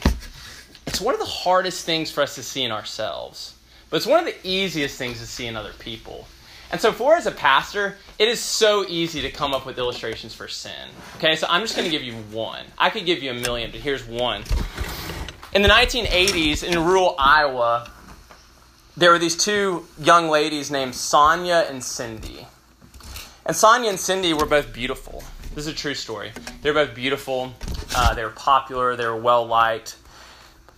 it's 0.86 1.00
one 1.00 1.14
of 1.14 1.20
the 1.20 1.26
hardest 1.26 1.84
things 1.84 2.10
for 2.10 2.22
us 2.22 2.34
to 2.36 2.42
see 2.42 2.62
in 2.62 2.70
ourselves, 2.70 3.56
but 3.90 3.96
it's 3.96 4.06
one 4.06 4.20
of 4.20 4.26
the 4.26 4.36
easiest 4.46 4.96
things 4.96 5.18
to 5.18 5.26
see 5.26 5.46
in 5.46 5.56
other 5.56 5.72
people. 5.78 6.28
And 6.70 6.80
so, 6.80 6.92
for 6.92 7.14
as 7.14 7.26
a 7.26 7.30
pastor, 7.30 7.96
it 8.18 8.28
is 8.28 8.40
so 8.40 8.84
easy 8.88 9.20
to 9.22 9.30
come 9.30 9.54
up 9.54 9.66
with 9.66 9.78
illustrations 9.78 10.34
for 10.34 10.48
sin. 10.48 10.88
Okay, 11.16 11.36
so 11.36 11.46
I'm 11.48 11.62
just 11.62 11.76
going 11.76 11.84
to 11.84 11.90
give 11.90 12.02
you 12.02 12.14
one. 12.32 12.64
I 12.78 12.90
could 12.90 13.06
give 13.06 13.22
you 13.22 13.30
a 13.30 13.34
million, 13.34 13.70
but 13.70 13.80
here's 13.80 14.04
one. 14.04 14.44
In 15.52 15.62
the 15.62 15.68
1980s, 15.68 16.64
in 16.64 16.78
rural 16.78 17.14
Iowa, 17.18 17.90
there 18.96 19.10
were 19.10 19.18
these 19.18 19.36
two 19.36 19.86
young 19.98 20.28
ladies 20.28 20.70
named 20.70 20.94
Sonia 20.94 21.66
and 21.68 21.82
Cindy. 21.82 22.46
And 23.46 23.56
Sonia 23.56 23.90
and 23.90 23.98
Cindy 23.98 24.32
were 24.32 24.46
both 24.46 24.72
beautiful. 24.72 25.22
This 25.54 25.66
is 25.66 25.72
a 25.72 25.76
true 25.76 25.94
story. 25.94 26.32
They 26.62 26.70
were 26.70 26.86
both 26.86 26.94
beautiful. 26.94 27.52
Uh, 27.96 28.14
they 28.14 28.24
were 28.24 28.30
popular. 28.30 28.96
They 28.96 29.06
were 29.06 29.16
well 29.16 29.46
liked. 29.46 29.96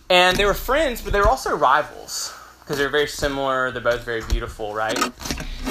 And 0.09 0.37
they 0.37 0.45
were 0.45 0.53
friends, 0.53 1.01
but 1.01 1.13
they 1.13 1.19
were 1.19 1.27
also 1.27 1.55
rivals 1.55 2.33
because 2.59 2.77
they're 2.77 2.89
very 2.89 3.07
similar. 3.07 3.71
They're 3.71 3.81
both 3.81 4.03
very 4.03 4.21
beautiful, 4.21 4.73
right? 4.73 4.99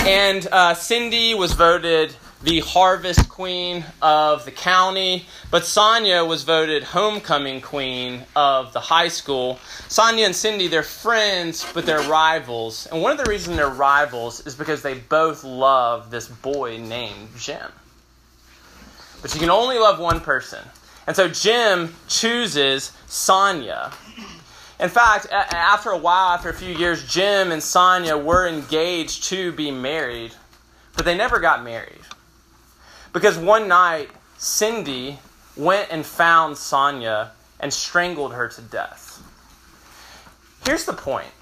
And 0.01 0.47
uh, 0.53 0.75
Cindy 0.75 1.35
was 1.35 1.53
voted 1.53 2.15
the 2.43 2.61
harvest 2.61 3.29
queen 3.29 3.85
of 4.03 4.45
the 4.45 4.51
county, 4.51 5.27
but 5.51 5.65
Sonia 5.65 6.25
was 6.25 6.45
voted 6.45 6.83
homecoming 6.85 7.61
queen 7.61 8.25
of 8.37 8.73
the 8.73 8.81
high 8.81 9.09
school. 9.09 9.59
Sonia 9.89 10.27
and 10.27 10.37
Cindy, 10.37 10.69
they're 10.69 10.83
friends, 10.83 11.67
but 11.73 11.87
they're 11.87 12.09
rivals. 12.09 12.87
And 12.93 13.01
one 13.03 13.11
of 13.11 13.19
the 13.19 13.29
reasons 13.29 13.57
they're 13.57 13.69
rivals 13.69 14.47
is 14.47 14.55
because 14.55 14.83
they 14.83 14.95
both 14.95 15.45
love 15.45 16.11
this 16.11 16.29
boy 16.29 16.79
named 16.79 17.29
Jim. 17.39 17.71
but 19.23 19.33
you 19.35 19.41
can 19.41 19.51
only 19.51 19.79
love 19.79 19.99
one 19.99 20.21
person. 20.21 20.63
And 21.07 21.17
so 21.17 21.29
Jim 21.29 21.95
chooses 22.09 22.93
Sonia. 23.07 23.93
In 24.79 24.91
fact, 24.91 25.27
after 25.33 25.91
a 25.91 25.97
while, 25.97 26.35
after 26.35 26.51
a 26.51 26.55
few 26.55 26.75
years, 26.75 27.07
Jim 27.11 27.51
and 27.51 27.63
Sonia 27.63 28.17
were 28.19 28.47
engaged 28.47 29.25
to 29.25 29.53
be 29.53 29.71
married, 29.71 30.33
but 30.95 31.05
they 31.07 31.17
never 31.17 31.39
got 31.41 31.65
married. 31.65 32.01
Because 33.17 33.39
one 33.39 33.67
night, 33.67 34.11
Cindy 34.37 35.19
went 35.57 35.89
and 35.91 36.05
found 36.05 36.59
Sonia 36.59 37.33
and 37.59 37.73
strangled 37.73 38.35
her 38.35 38.47
to 38.47 38.61
death. 38.61 39.23
Here's 40.67 40.85
the 40.85 40.93
point 40.93 41.33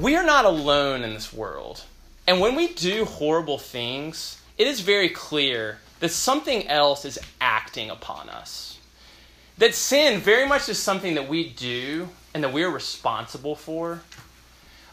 we're 0.00 0.24
not 0.24 0.46
alone 0.46 1.04
in 1.04 1.14
this 1.14 1.32
world. 1.32 1.84
And 2.26 2.40
when 2.40 2.56
we 2.56 2.74
do 2.74 3.04
horrible 3.04 3.56
things, 3.56 4.42
it 4.58 4.66
is 4.66 4.80
very 4.80 5.08
clear 5.08 5.78
that 6.00 6.08
something 6.08 6.66
else 6.66 7.04
is 7.04 7.20
acting 7.40 7.88
upon 7.88 8.30
us. 8.30 8.80
That 9.58 9.76
sin 9.76 10.20
very 10.20 10.48
much 10.48 10.68
is 10.68 10.80
something 10.80 11.14
that 11.14 11.28
we 11.28 11.48
do 11.50 12.08
and 12.34 12.42
that 12.42 12.52
we're 12.52 12.68
responsible 12.68 13.54
for, 13.54 14.02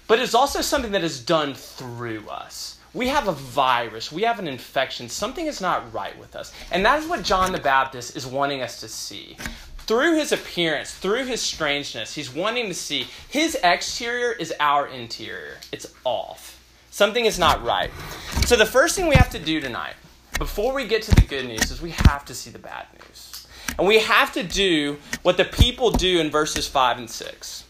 but 0.07 0.19
it's 0.19 0.35
also 0.35 0.61
something 0.61 0.91
that 0.91 1.03
is 1.03 1.25
done 1.25 1.55
through 1.55 2.29
us. 2.29 2.78
We 2.93 3.07
have 3.09 3.27
a 3.27 3.33
virus, 3.33 4.11
we 4.11 4.23
have 4.23 4.39
an 4.39 4.47
infection, 4.47 5.09
something 5.09 5.45
is 5.45 5.61
not 5.61 5.93
right 5.93 6.17
with 6.17 6.35
us. 6.35 6.51
And 6.71 6.83
that 6.85 7.01
is 7.01 7.07
what 7.07 7.23
John 7.23 7.51
the 7.51 7.59
Baptist 7.59 8.17
is 8.17 8.25
wanting 8.25 8.63
us 8.63 8.79
to 8.79 8.87
see. 8.87 9.37
Through 9.79 10.15
his 10.17 10.31
appearance, 10.31 10.93
through 10.93 11.25
his 11.25 11.41
strangeness, 11.41 12.15
he's 12.15 12.33
wanting 12.33 12.67
to 12.67 12.73
see 12.73 13.07
his 13.27 13.55
exterior 13.63 14.31
is 14.31 14.53
our 14.59 14.87
interior. 14.87 15.57
It's 15.71 15.93
off. 16.03 16.59
Something 16.89 17.25
is 17.25 17.37
not 17.37 17.63
right. 17.63 17.91
So, 18.45 18.55
the 18.55 18.65
first 18.65 18.95
thing 18.95 19.07
we 19.07 19.15
have 19.15 19.29
to 19.31 19.39
do 19.39 19.61
tonight, 19.61 19.93
before 20.37 20.73
we 20.73 20.87
get 20.87 21.03
to 21.03 21.15
the 21.15 21.21
good 21.21 21.47
news, 21.47 21.69
is 21.69 21.81
we 21.81 21.91
have 21.91 22.25
to 22.25 22.33
see 22.33 22.49
the 22.49 22.59
bad 22.59 22.87
news. 22.93 23.47
And 23.77 23.87
we 23.87 23.99
have 23.99 24.33
to 24.33 24.43
do 24.43 24.97
what 25.21 25.37
the 25.37 25.45
people 25.45 25.91
do 25.91 26.19
in 26.19 26.29
verses 26.29 26.67
5 26.67 26.97
and 26.97 27.09
6. 27.09 27.63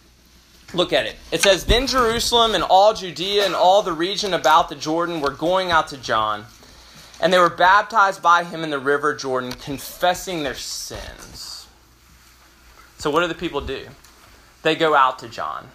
Look 0.73 0.93
at 0.93 1.05
it. 1.05 1.15
It 1.31 1.41
says, 1.41 1.65
Then 1.65 1.87
Jerusalem 1.87 2.53
and 2.53 2.63
all 2.63 2.93
Judea 2.93 3.45
and 3.45 3.55
all 3.55 3.81
the 3.81 3.93
region 3.93 4.33
about 4.33 4.69
the 4.69 4.75
Jordan 4.75 5.21
were 5.21 5.31
going 5.31 5.71
out 5.71 5.87
to 5.89 5.97
John, 5.97 6.45
and 7.19 7.33
they 7.33 7.39
were 7.39 7.49
baptized 7.49 8.21
by 8.21 8.43
him 8.43 8.63
in 8.63 8.69
the 8.69 8.79
river 8.79 9.15
Jordan, 9.15 9.51
confessing 9.51 10.43
their 10.43 10.55
sins. 10.55 11.67
So, 12.97 13.09
what 13.09 13.21
do 13.21 13.27
the 13.27 13.35
people 13.35 13.61
do? 13.61 13.87
They 14.61 14.75
go 14.75 14.93
out 14.93 15.19
to 15.19 15.29
John. 15.29 15.69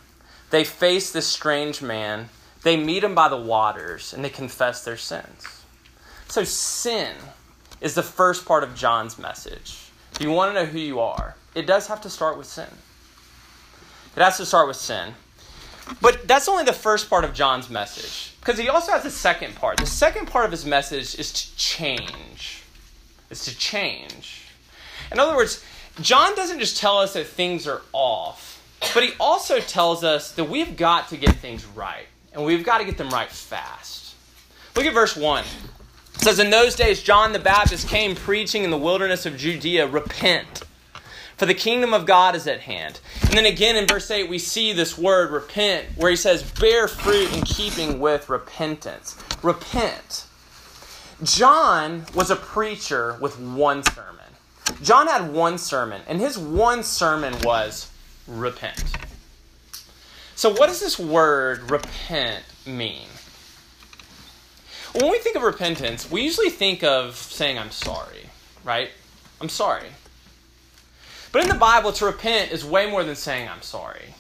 They 0.50 0.62
face 0.62 1.10
this 1.10 1.26
strange 1.26 1.82
man. 1.82 2.28
They 2.62 2.76
meet 2.76 3.02
him 3.02 3.14
by 3.14 3.28
the 3.28 3.36
waters, 3.36 4.12
and 4.12 4.24
they 4.24 4.30
confess 4.30 4.84
their 4.84 4.96
sins. 4.96 5.64
So, 6.28 6.44
sin 6.44 7.16
is 7.80 7.94
the 7.94 8.02
first 8.02 8.46
part 8.46 8.62
of 8.62 8.74
John's 8.76 9.18
message. 9.18 9.90
If 10.12 10.20
you 10.20 10.30
want 10.30 10.54
to 10.54 10.62
know 10.62 10.70
who 10.70 10.78
you 10.78 11.00
are, 11.00 11.34
it 11.54 11.66
does 11.66 11.88
have 11.88 12.00
to 12.02 12.10
start 12.10 12.38
with 12.38 12.46
sin. 12.46 12.68
It 14.16 14.22
has 14.22 14.36
to 14.36 14.46
start 14.46 14.68
with 14.68 14.76
sin. 14.76 15.14
But 16.00 16.26
that's 16.26 16.48
only 16.48 16.64
the 16.64 16.72
first 16.72 17.10
part 17.10 17.24
of 17.24 17.34
John's 17.34 17.68
message. 17.68 18.34
Because 18.40 18.58
he 18.58 18.68
also 18.68 18.92
has 18.92 19.04
a 19.04 19.10
second 19.10 19.54
part. 19.54 19.78
The 19.78 19.86
second 19.86 20.26
part 20.26 20.44
of 20.44 20.50
his 20.50 20.64
message 20.64 21.18
is 21.18 21.32
to 21.32 21.56
change. 21.56 22.62
It's 23.30 23.44
to 23.46 23.56
change. 23.56 24.46
In 25.12 25.18
other 25.18 25.34
words, 25.34 25.64
John 26.00 26.34
doesn't 26.34 26.58
just 26.58 26.76
tell 26.76 26.98
us 26.98 27.14
that 27.14 27.26
things 27.26 27.66
are 27.66 27.82
off, 27.92 28.62
but 28.94 29.02
he 29.02 29.12
also 29.20 29.60
tells 29.60 30.04
us 30.04 30.32
that 30.32 30.44
we've 30.44 30.76
got 30.76 31.08
to 31.08 31.16
get 31.16 31.34
things 31.36 31.64
right. 31.66 32.06
And 32.32 32.44
we've 32.44 32.64
got 32.64 32.78
to 32.78 32.84
get 32.84 32.98
them 32.98 33.10
right 33.10 33.30
fast. 33.30 34.14
Look 34.74 34.86
at 34.86 34.94
verse 34.94 35.16
1. 35.16 35.44
It 36.14 36.20
says, 36.20 36.38
In 36.38 36.50
those 36.50 36.74
days, 36.74 37.02
John 37.02 37.32
the 37.32 37.38
Baptist 37.38 37.88
came 37.88 38.16
preaching 38.16 38.64
in 38.64 38.70
the 38.70 38.78
wilderness 38.78 39.24
of 39.24 39.36
Judea, 39.36 39.86
repent 39.86 40.62
for 41.36 41.46
the 41.46 41.54
kingdom 41.54 41.92
of 41.92 42.06
God 42.06 42.34
is 42.34 42.46
at 42.46 42.60
hand. 42.60 43.00
And 43.22 43.32
then 43.32 43.46
again 43.46 43.76
in 43.76 43.86
verse 43.86 44.10
8, 44.10 44.28
we 44.28 44.38
see 44.38 44.72
this 44.72 44.96
word 44.96 45.30
repent, 45.30 45.86
where 45.96 46.10
he 46.10 46.16
says, 46.16 46.42
bear 46.60 46.88
fruit 46.88 47.34
in 47.34 47.42
keeping 47.42 47.98
with 48.00 48.28
repentance. 48.28 49.16
Repent. 49.42 50.26
John 51.22 52.06
was 52.14 52.30
a 52.30 52.36
preacher 52.36 53.16
with 53.20 53.38
one 53.38 53.82
sermon. 53.82 54.24
John 54.82 55.06
had 55.06 55.32
one 55.32 55.58
sermon, 55.58 56.02
and 56.06 56.20
his 56.20 56.38
one 56.38 56.82
sermon 56.82 57.34
was 57.42 57.90
repent. 58.26 58.82
So, 60.36 60.50
what 60.50 60.66
does 60.66 60.80
this 60.80 60.98
word 60.98 61.70
repent 61.70 62.44
mean? 62.66 63.06
When 64.92 65.10
we 65.10 65.18
think 65.18 65.36
of 65.36 65.42
repentance, 65.42 66.10
we 66.10 66.22
usually 66.22 66.50
think 66.50 66.82
of 66.82 67.16
saying, 67.16 67.58
I'm 67.58 67.70
sorry, 67.70 68.30
right? 68.64 68.90
I'm 69.40 69.48
sorry. 69.48 69.88
But 71.34 71.42
in 71.42 71.48
the 71.48 71.56
Bible, 71.56 71.90
to 71.94 72.04
repent 72.04 72.52
is 72.52 72.64
way 72.64 72.88
more 72.88 73.02
than 73.02 73.16
saying, 73.16 73.48
I'm 73.48 73.60
sorry. 73.60 74.14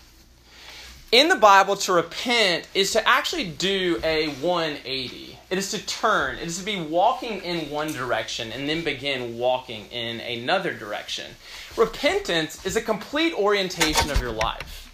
In 1.12 1.28
the 1.28 1.36
Bible, 1.36 1.76
to 1.76 1.92
repent 1.92 2.66
is 2.74 2.90
to 2.90 3.08
actually 3.08 3.44
do 3.44 4.00
a 4.02 4.30
180. 4.40 5.38
It 5.48 5.56
is 5.56 5.70
to 5.70 5.86
turn. 5.86 6.38
It 6.38 6.48
is 6.48 6.58
to 6.58 6.64
be 6.64 6.80
walking 6.80 7.40
in 7.42 7.70
one 7.70 7.92
direction 7.92 8.50
and 8.50 8.68
then 8.68 8.82
begin 8.82 9.38
walking 9.38 9.86
in 9.92 10.18
another 10.18 10.74
direction. 10.74 11.30
Repentance 11.76 12.66
is 12.66 12.74
a 12.74 12.82
complete 12.82 13.32
orientation 13.34 14.10
of 14.10 14.20
your 14.20 14.32
life. 14.32 14.92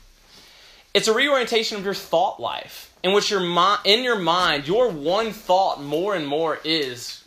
It's 0.92 1.08
a 1.08 1.14
reorientation 1.14 1.78
of 1.78 1.86
your 1.86 1.94
thought 1.94 2.38
life, 2.38 2.92
in 3.02 3.14
which 3.14 3.30
your 3.30 3.40
mi- 3.40 3.90
in 3.90 4.04
your 4.04 4.18
mind, 4.18 4.68
your 4.68 4.90
one 4.90 5.32
thought 5.32 5.82
more 5.82 6.14
and 6.14 6.26
more 6.26 6.58
is 6.64 7.24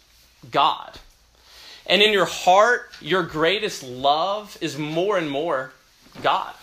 God. 0.52 1.00
And 1.86 2.02
in 2.02 2.14
your 2.14 2.26
heart, 2.26 2.92
your 3.02 3.24
greatest 3.24 3.84
love 3.84 4.58
is 4.62 4.78
more 4.78 5.18
and 5.18 5.30
more 5.30 5.74
God. 6.22 6.54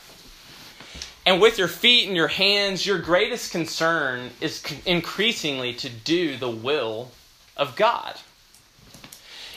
And 1.26 1.40
with 1.40 1.58
your 1.58 1.68
feet 1.68 2.06
and 2.06 2.16
your 2.16 2.28
hands, 2.28 2.86
your 2.86 2.98
greatest 2.98 3.52
concern 3.52 4.30
is 4.40 4.64
increasingly 4.86 5.74
to 5.74 5.88
do 5.90 6.36
the 6.36 6.50
will 6.50 7.10
of 7.56 7.76
God. 7.76 8.16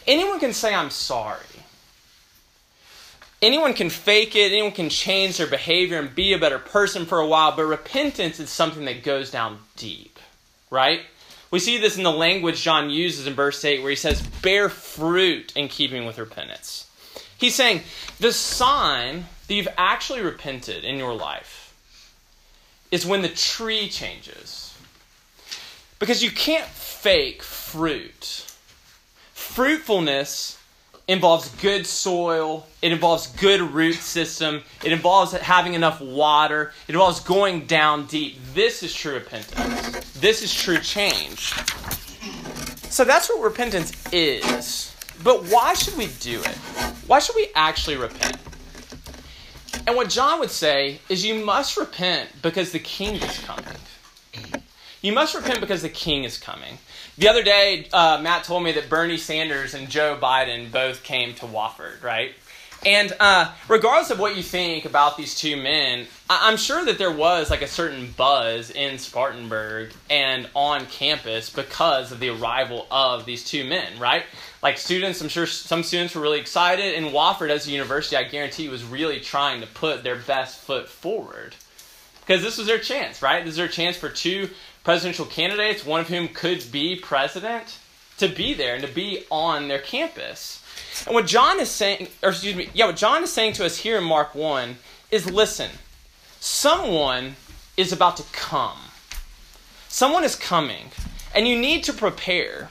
Anyone 0.05 0.39
can 0.39 0.53
say, 0.53 0.75
I'm 0.75 0.89
sorry. 0.89 1.39
Anyone 3.41 3.73
can 3.73 3.89
fake 3.89 4.35
it, 4.35 4.51
anyone 4.53 4.71
can 4.71 4.89
change 4.89 5.37
their 5.37 5.47
behavior 5.47 5.99
and 5.99 6.15
be 6.15 6.31
a 6.31 6.37
better 6.37 6.59
person 6.59 7.05
for 7.05 7.19
a 7.19 7.27
while, 7.27 7.53
but 7.53 7.65
repentance 7.65 8.39
is 8.39 8.49
something 8.49 8.85
that 8.85 9.03
goes 9.03 9.31
down 9.31 9.59
deep, 9.75 10.17
right? 10.69 11.01
We 11.53 11.59
see 11.59 11.77
this 11.77 11.97
in 11.97 12.03
the 12.03 12.11
language 12.11 12.63
John 12.63 12.89
uses 12.89 13.27
in 13.27 13.35
verse 13.35 13.63
8 13.63 13.81
where 13.81 13.91
he 13.91 13.95
says, 13.95 14.23
bear 14.41 14.69
fruit 14.69 15.53
in 15.55 15.67
keeping 15.67 16.03
with 16.03 16.17
repentance. 16.17 16.89
He's 17.37 17.53
saying, 17.53 17.81
the 18.19 18.33
sign 18.33 19.25
that 19.47 19.53
you've 19.53 19.67
actually 19.77 20.21
repented 20.21 20.83
in 20.83 20.97
your 20.97 21.13
life 21.13 21.75
is 22.89 23.05
when 23.05 23.21
the 23.21 23.29
tree 23.29 23.87
changes. 23.87 24.75
Because 25.99 26.23
you 26.23 26.31
can't 26.31 26.65
fake 26.65 27.43
fruit. 27.43 28.51
Fruitfulness 29.35 30.57
involves 31.07 31.49
good 31.61 31.85
soil, 31.85 32.65
it 32.81 32.91
involves 32.91 33.27
good 33.27 33.61
root 33.61 33.97
system, 33.97 34.63
it 34.83 34.91
involves 34.91 35.33
having 35.33 35.75
enough 35.75 36.01
water, 36.01 36.73
it 36.87 36.95
involves 36.95 37.19
going 37.19 37.67
down 37.67 38.07
deep. 38.07 38.39
This 38.55 38.81
is 38.81 38.91
true 38.91 39.13
repentance. 39.13 39.82
This 40.23 40.41
is 40.41 40.53
true 40.53 40.77
change. 40.77 41.51
So 42.89 43.03
that's 43.03 43.27
what 43.27 43.41
repentance 43.41 43.91
is. 44.13 44.95
But 45.21 45.47
why 45.47 45.73
should 45.73 45.97
we 45.97 46.07
do 46.21 46.39
it? 46.39 46.55
Why 47.07 47.19
should 47.19 47.35
we 47.35 47.49
actually 47.55 47.97
repent? 47.97 48.37
And 49.85 49.97
what 49.97 50.09
John 50.09 50.39
would 50.39 50.49
say 50.49 51.01
is 51.09 51.25
you 51.25 51.43
must 51.43 51.75
repent 51.75 52.29
because 52.41 52.71
the 52.71 52.79
king 52.79 53.15
is 53.15 53.39
coming. 53.39 53.75
You 55.01 55.11
must 55.11 55.35
repent 55.35 55.59
because 55.59 55.81
the 55.81 55.89
king 55.89 56.23
is 56.23 56.37
coming. 56.37 56.77
The 57.17 57.27
other 57.27 57.43
day, 57.43 57.89
uh, 57.91 58.21
Matt 58.23 58.45
told 58.45 58.63
me 58.63 58.71
that 58.71 58.87
Bernie 58.87 59.17
Sanders 59.17 59.73
and 59.73 59.89
Joe 59.89 60.17
Biden 60.17 60.71
both 60.71 61.03
came 61.03 61.33
to 61.35 61.45
Wofford, 61.45 62.01
right? 62.01 62.33
And 62.85 63.15
uh, 63.19 63.51
regardless 63.69 64.09
of 64.09 64.19
what 64.19 64.35
you 64.35 64.43
think 64.43 64.85
about 64.85 65.15
these 65.15 65.35
two 65.35 65.55
men, 65.55 66.07
I- 66.29 66.49
am 66.49 66.57
sure 66.57 66.83
that 66.83 66.97
there 66.97 67.11
was 67.11 67.49
like 67.49 67.61
a 67.61 67.67
certain 67.67 68.13
buzz 68.17 68.71
in 68.71 68.97
Spartanburg 68.97 69.93
and 70.09 70.49
on 70.53 70.85
campus 70.87 71.49
because 71.49 72.11
of 72.11 72.19
the 72.19 72.29
arrival 72.29 72.85
of 72.91 73.25
these 73.25 73.45
two 73.45 73.63
men, 73.63 73.97
right? 73.99 74.23
Like 74.61 74.77
students, 74.77 75.21
I'm 75.21 75.29
sure 75.29 75.45
some 75.45 75.83
students 75.83 76.13
were 76.15 76.21
really 76.21 76.39
excited, 76.39 76.95
and 76.95 77.07
Wofford 77.07 77.49
as 77.49 77.67
a 77.67 77.71
university, 77.71 78.17
I 78.17 78.23
guarantee, 78.23 78.67
was 78.67 78.83
really 78.83 79.19
trying 79.19 79.61
to 79.61 79.67
put 79.67 80.03
their 80.03 80.17
best 80.17 80.59
foot 80.59 80.89
forward 80.89 81.55
because 82.21 82.41
this 82.41 82.57
was 82.57 82.67
their 82.67 82.79
chance, 82.79 83.21
right? 83.21 83.43
This 83.43 83.51
is 83.51 83.57
their 83.57 83.67
chance 83.67 83.97
for 83.97 84.09
two 84.09 84.49
presidential 84.83 85.25
candidates, 85.25 85.85
one 85.85 86.01
of 86.01 86.07
whom 86.07 86.29
could 86.29 86.65
be 86.71 86.95
president, 86.95 87.77
to 88.17 88.27
be 88.27 88.53
there 88.53 88.75
and 88.75 88.85
to 88.85 88.91
be 88.91 89.25
on 89.29 89.67
their 89.67 89.79
campus. 89.79 90.62
And 91.05 91.15
what 91.15 91.25
John 91.27 91.59
is 91.59 91.69
saying, 91.69 92.07
or 92.21 92.29
excuse 92.29 92.55
me, 92.55 92.69
yeah, 92.73 92.85
what 92.85 92.95
John 92.95 93.23
is 93.23 93.33
saying 93.33 93.53
to 93.53 93.65
us 93.65 93.77
here 93.77 93.97
in 93.97 94.03
Mark 94.03 94.35
1 94.35 94.77
is 95.11 95.29
listen, 95.29 95.69
someone 96.39 97.35
is 97.75 97.91
about 97.91 98.17
to 98.17 98.23
come. 98.31 98.77
Someone 99.87 100.23
is 100.23 100.35
coming, 100.35 100.89
and 101.35 101.47
you 101.47 101.57
need 101.59 101.83
to 101.83 101.93
prepare. 101.93 102.69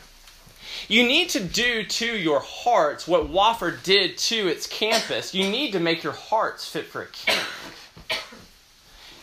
You 0.89 1.05
need 1.05 1.29
to 1.31 1.41
do 1.41 1.85
to 1.85 2.07
your 2.07 2.41
hearts 2.41 3.07
what 3.07 3.31
Wofford 3.31 3.83
did 3.83 4.19
to 4.19 4.49
its 4.49 4.67
campus. 4.67 5.33
You 5.33 5.49
need 5.49 5.73
to 5.73 5.81
make 5.81 6.03
your 6.03 6.13
hearts 6.13 6.69
fit 6.69 6.87
for 6.87 7.03
a 7.03 7.07
king. 7.07 7.39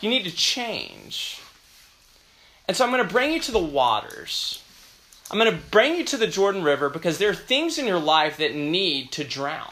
You 0.01 0.09
need 0.09 0.23
to 0.23 0.31
change. 0.31 1.41
And 2.67 2.77
so 2.77 2.85
I'm 2.85 2.91
going 2.91 3.05
to 3.05 3.11
bring 3.11 3.33
you 3.33 3.39
to 3.41 3.51
the 3.51 3.59
waters. 3.59 4.63
I'm 5.31 5.37
going 5.37 5.51
to 5.51 5.65
bring 5.69 5.95
you 5.95 6.03
to 6.05 6.17
the 6.17 6.27
Jordan 6.27 6.63
River 6.63 6.89
because 6.89 7.17
there 7.17 7.29
are 7.29 7.35
things 7.35 7.77
in 7.77 7.85
your 7.85 7.99
life 7.99 8.37
that 8.37 8.55
need 8.55 9.11
to 9.13 9.23
drown. 9.23 9.71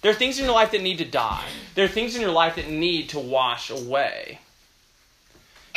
There 0.00 0.10
are 0.10 0.14
things 0.14 0.38
in 0.38 0.44
your 0.44 0.54
life 0.54 0.70
that 0.70 0.82
need 0.82 0.98
to 0.98 1.04
die. 1.04 1.44
There 1.74 1.84
are 1.84 1.88
things 1.88 2.14
in 2.14 2.22
your 2.22 2.30
life 2.30 2.56
that 2.56 2.70
need 2.70 3.10
to 3.10 3.18
wash 3.18 3.70
away. 3.70 4.40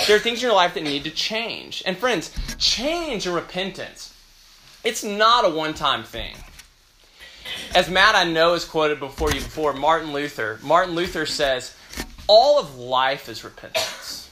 There 0.05 0.15
are 0.15 0.19
things 0.19 0.39
in 0.39 0.47
your 0.47 0.55
life 0.55 0.73
that 0.75 0.83
need 0.83 1.03
to 1.05 1.11
change. 1.11 1.83
And 1.85 1.97
friends, 1.97 2.31
change 2.57 3.25
and 3.25 3.35
repentance, 3.35 4.13
it's 4.83 5.03
not 5.03 5.45
a 5.45 5.49
one 5.49 5.73
time 5.73 6.03
thing. 6.03 6.35
As 7.73 7.89
Matt 7.89 8.15
I 8.15 8.25
know 8.25 8.53
has 8.53 8.65
quoted 8.65 8.99
before 8.99 9.31
you 9.31 9.39
before, 9.39 9.73
Martin 9.73 10.13
Luther, 10.13 10.59
Martin 10.61 10.95
Luther 10.95 11.25
says, 11.25 11.75
all 12.27 12.59
of 12.59 12.77
life 12.77 13.29
is 13.29 13.43
repentance. 13.43 14.29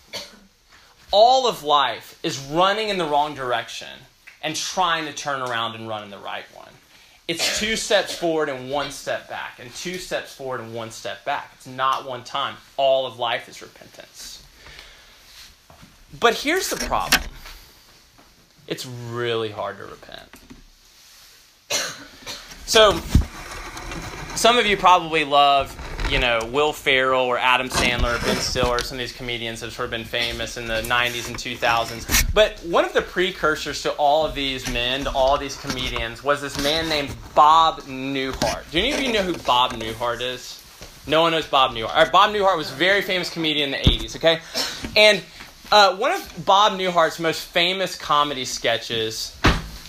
All 1.12 1.48
of 1.48 1.64
life 1.64 2.20
is 2.24 2.40
running 2.40 2.90
in 2.90 2.98
the 2.98 3.06
wrong 3.06 3.34
direction 3.34 3.88
and 4.46 4.56
trying 4.56 5.06
to 5.06 5.12
turn 5.12 5.42
around 5.42 5.74
and 5.74 5.88
run 5.90 6.04
in 6.04 6.12
the 6.12 6.20
right 6.20 6.46
one. 6.54 6.70
It's 7.28 7.60
two 7.60 7.76
steps 7.76 8.16
forward 8.16 8.48
and 8.48 8.70
one 8.70 8.92
step 8.92 9.28
back, 9.28 9.58
and 9.60 9.74
two 9.74 9.98
steps 9.98 10.36
forward 10.36 10.62
and 10.62 10.76
one 10.76 10.92
step 10.92 11.26
back. 11.26 11.52
It's 11.56 11.66
not 11.66 12.08
one 12.08 12.24
time. 12.24 12.56
All 12.78 13.08
of 13.08 13.18
life 13.18 13.50
is 13.50 13.64
repentance. 13.64 14.46
But 16.20 16.36
here's 16.36 16.70
the 16.70 16.78
problem 16.78 17.24
it's 18.68 18.86
really 18.86 19.50
hard 19.50 19.78
to 19.78 19.86
repent. 19.86 20.30
So, 22.68 23.00
some 24.36 24.60
of 24.60 24.68
you 24.68 24.78
probably 24.78 25.26
love, 25.26 25.76
you 26.10 26.20
know, 26.20 26.40
Will 26.52 26.72
Ferrell 26.72 27.24
or 27.24 27.38
Adam 27.38 27.68
Sandler 27.68 28.18
or 28.18 28.26
Ben 28.26 28.38
Stiller, 28.38 28.80
some 28.80 28.98
of 28.98 29.00
these 29.00 29.12
comedians 29.12 29.62
have 29.62 29.74
sort 29.74 29.86
of 29.86 29.92
been 29.92 30.06
famous 30.06 30.58
in 30.58 30.68
the 30.68 30.82
90s 30.82 31.28
and 31.28 31.36
2000s. 31.36 32.34
But 32.34 32.60
one 32.60 32.86
of 32.86 32.94
the 32.94 33.02
precursors 33.02 33.82
to 33.84 33.92
all 33.94 34.26
of 34.26 34.36
these 34.36 34.72
men, 34.72 35.06
to 35.06 35.12
all 35.12 35.38
these 35.38 35.58
comedians, 35.58 36.24
was 36.24 36.42
this 36.42 36.62
man 36.62 36.88
named 36.90 37.16
Bob 37.34 37.82
Newhart. 37.82 38.70
Do 38.72 38.80
any 38.80 38.92
of 38.94 39.00
you 39.00 39.14
know 39.14 39.24
who 39.24 39.36
Bob 39.40 39.74
Newhart 39.74 40.22
is? 40.22 40.62
No 41.08 41.22
one 41.22 41.32
knows 41.32 41.48
Bob 41.48 41.72
Newhart. 41.72 42.12
Bob 42.12 42.32
Newhart 42.34 42.58
was 42.58 42.72
a 42.72 42.76
very 42.76 43.02
famous 43.02 43.30
comedian 43.30 43.74
in 43.74 43.82
the 43.82 43.90
80s, 43.90 44.16
okay? 44.16 44.40
And 44.96 45.24
uh, 45.72 45.96
one 45.96 46.12
of 46.12 46.46
Bob 46.46 46.74
Newhart's 46.74 47.20
most 47.20 47.42
famous 47.46 47.96
comedy 47.96 48.46
sketches, 48.46 49.36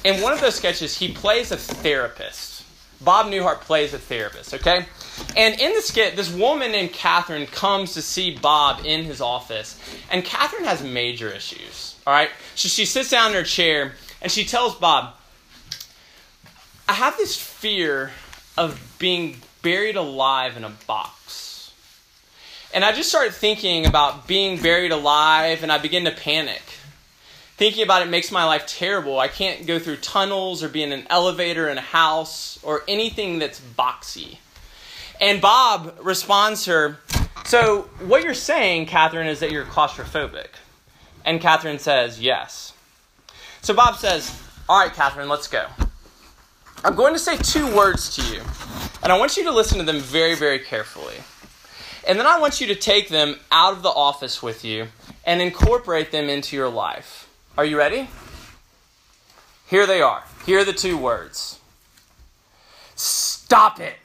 in 0.04 0.22
one 0.22 0.32
of 0.32 0.40
those 0.40 0.54
sketches, 0.54 0.96
he 0.96 1.12
plays 1.12 1.52
a 1.52 1.56
therapist. 1.56 2.64
Bob 3.02 3.26
Newhart 3.26 3.60
plays 3.60 3.92
a 3.92 3.98
therapist, 3.98 4.54
okay? 4.54 4.86
And 5.36 5.58
in 5.60 5.74
the 5.74 5.82
skit, 5.82 6.16
this 6.16 6.32
woman 6.32 6.72
named 6.72 6.92
Catherine 6.92 7.46
comes 7.46 7.94
to 7.94 8.02
see 8.02 8.36
Bob 8.36 8.84
in 8.84 9.04
his 9.04 9.20
office, 9.20 9.78
and 10.10 10.24
Catherine 10.24 10.64
has 10.64 10.82
major 10.82 11.28
issues, 11.28 11.96
all 12.06 12.12
right? 12.12 12.30
So 12.54 12.68
she 12.68 12.84
sits 12.84 13.10
down 13.10 13.30
in 13.30 13.36
her 13.36 13.42
chair 13.42 13.92
and 14.22 14.32
she 14.32 14.44
tells 14.44 14.74
Bob, 14.74 15.14
I 16.88 16.94
have 16.94 17.16
this 17.16 17.36
fear 17.36 18.12
of 18.56 18.96
being 18.98 19.38
buried 19.62 19.96
alive 19.96 20.56
in 20.56 20.64
a 20.64 20.70
box. 20.86 21.72
And 22.72 22.84
I 22.84 22.92
just 22.92 23.08
started 23.08 23.34
thinking 23.34 23.86
about 23.86 24.26
being 24.26 24.60
buried 24.60 24.92
alive, 24.92 25.62
and 25.62 25.72
I 25.72 25.78
begin 25.78 26.04
to 26.04 26.10
panic. 26.10 26.62
Thinking 27.56 27.82
about 27.82 28.02
it 28.02 28.10
makes 28.10 28.30
my 28.30 28.44
life 28.44 28.66
terrible. 28.66 29.18
I 29.18 29.28
can't 29.28 29.66
go 29.66 29.78
through 29.78 29.96
tunnels 29.96 30.62
or 30.62 30.68
be 30.68 30.82
in 30.82 30.92
an 30.92 31.06
elevator 31.08 31.68
in 31.68 31.78
a 31.78 31.82
house 31.82 32.58
or 32.62 32.82
anything 32.86 33.38
that's 33.38 33.60
boxy. 33.60 34.38
And 35.20 35.40
Bob 35.40 35.96
responds 36.02 36.66
her, 36.66 36.98
So, 37.44 37.82
what 38.04 38.22
you're 38.22 38.34
saying, 38.34 38.86
Catherine, 38.86 39.26
is 39.26 39.40
that 39.40 39.50
you're 39.50 39.64
claustrophobic. 39.64 40.48
And 41.24 41.40
Catherine 41.40 41.78
says, 41.78 42.20
Yes. 42.20 42.72
So 43.62 43.74
Bob 43.74 43.96
says, 43.96 44.40
All 44.68 44.78
right, 44.78 44.92
Catherine, 44.92 45.28
let's 45.28 45.48
go. 45.48 45.66
I'm 46.84 46.94
going 46.94 47.14
to 47.14 47.18
say 47.18 47.36
two 47.36 47.74
words 47.74 48.14
to 48.16 48.34
you, 48.34 48.40
and 49.02 49.10
I 49.10 49.18
want 49.18 49.36
you 49.36 49.44
to 49.44 49.50
listen 49.50 49.78
to 49.78 49.84
them 49.84 49.98
very, 49.98 50.34
very 50.36 50.58
carefully. 50.58 51.16
And 52.06 52.18
then 52.18 52.26
I 52.26 52.38
want 52.38 52.60
you 52.60 52.68
to 52.68 52.76
take 52.76 53.08
them 53.08 53.36
out 53.50 53.72
of 53.72 53.82
the 53.82 53.88
office 53.88 54.40
with 54.42 54.64
you 54.64 54.86
and 55.24 55.42
incorporate 55.42 56.12
them 56.12 56.28
into 56.28 56.54
your 56.54 56.68
life. 56.68 57.28
Are 57.58 57.64
you 57.64 57.76
ready? 57.76 58.08
Here 59.66 59.86
they 59.86 60.00
are. 60.00 60.22
Here 60.44 60.60
are 60.60 60.64
the 60.64 60.72
two 60.72 60.96
words 60.96 61.58
Stop 62.94 63.80
it. 63.80 63.96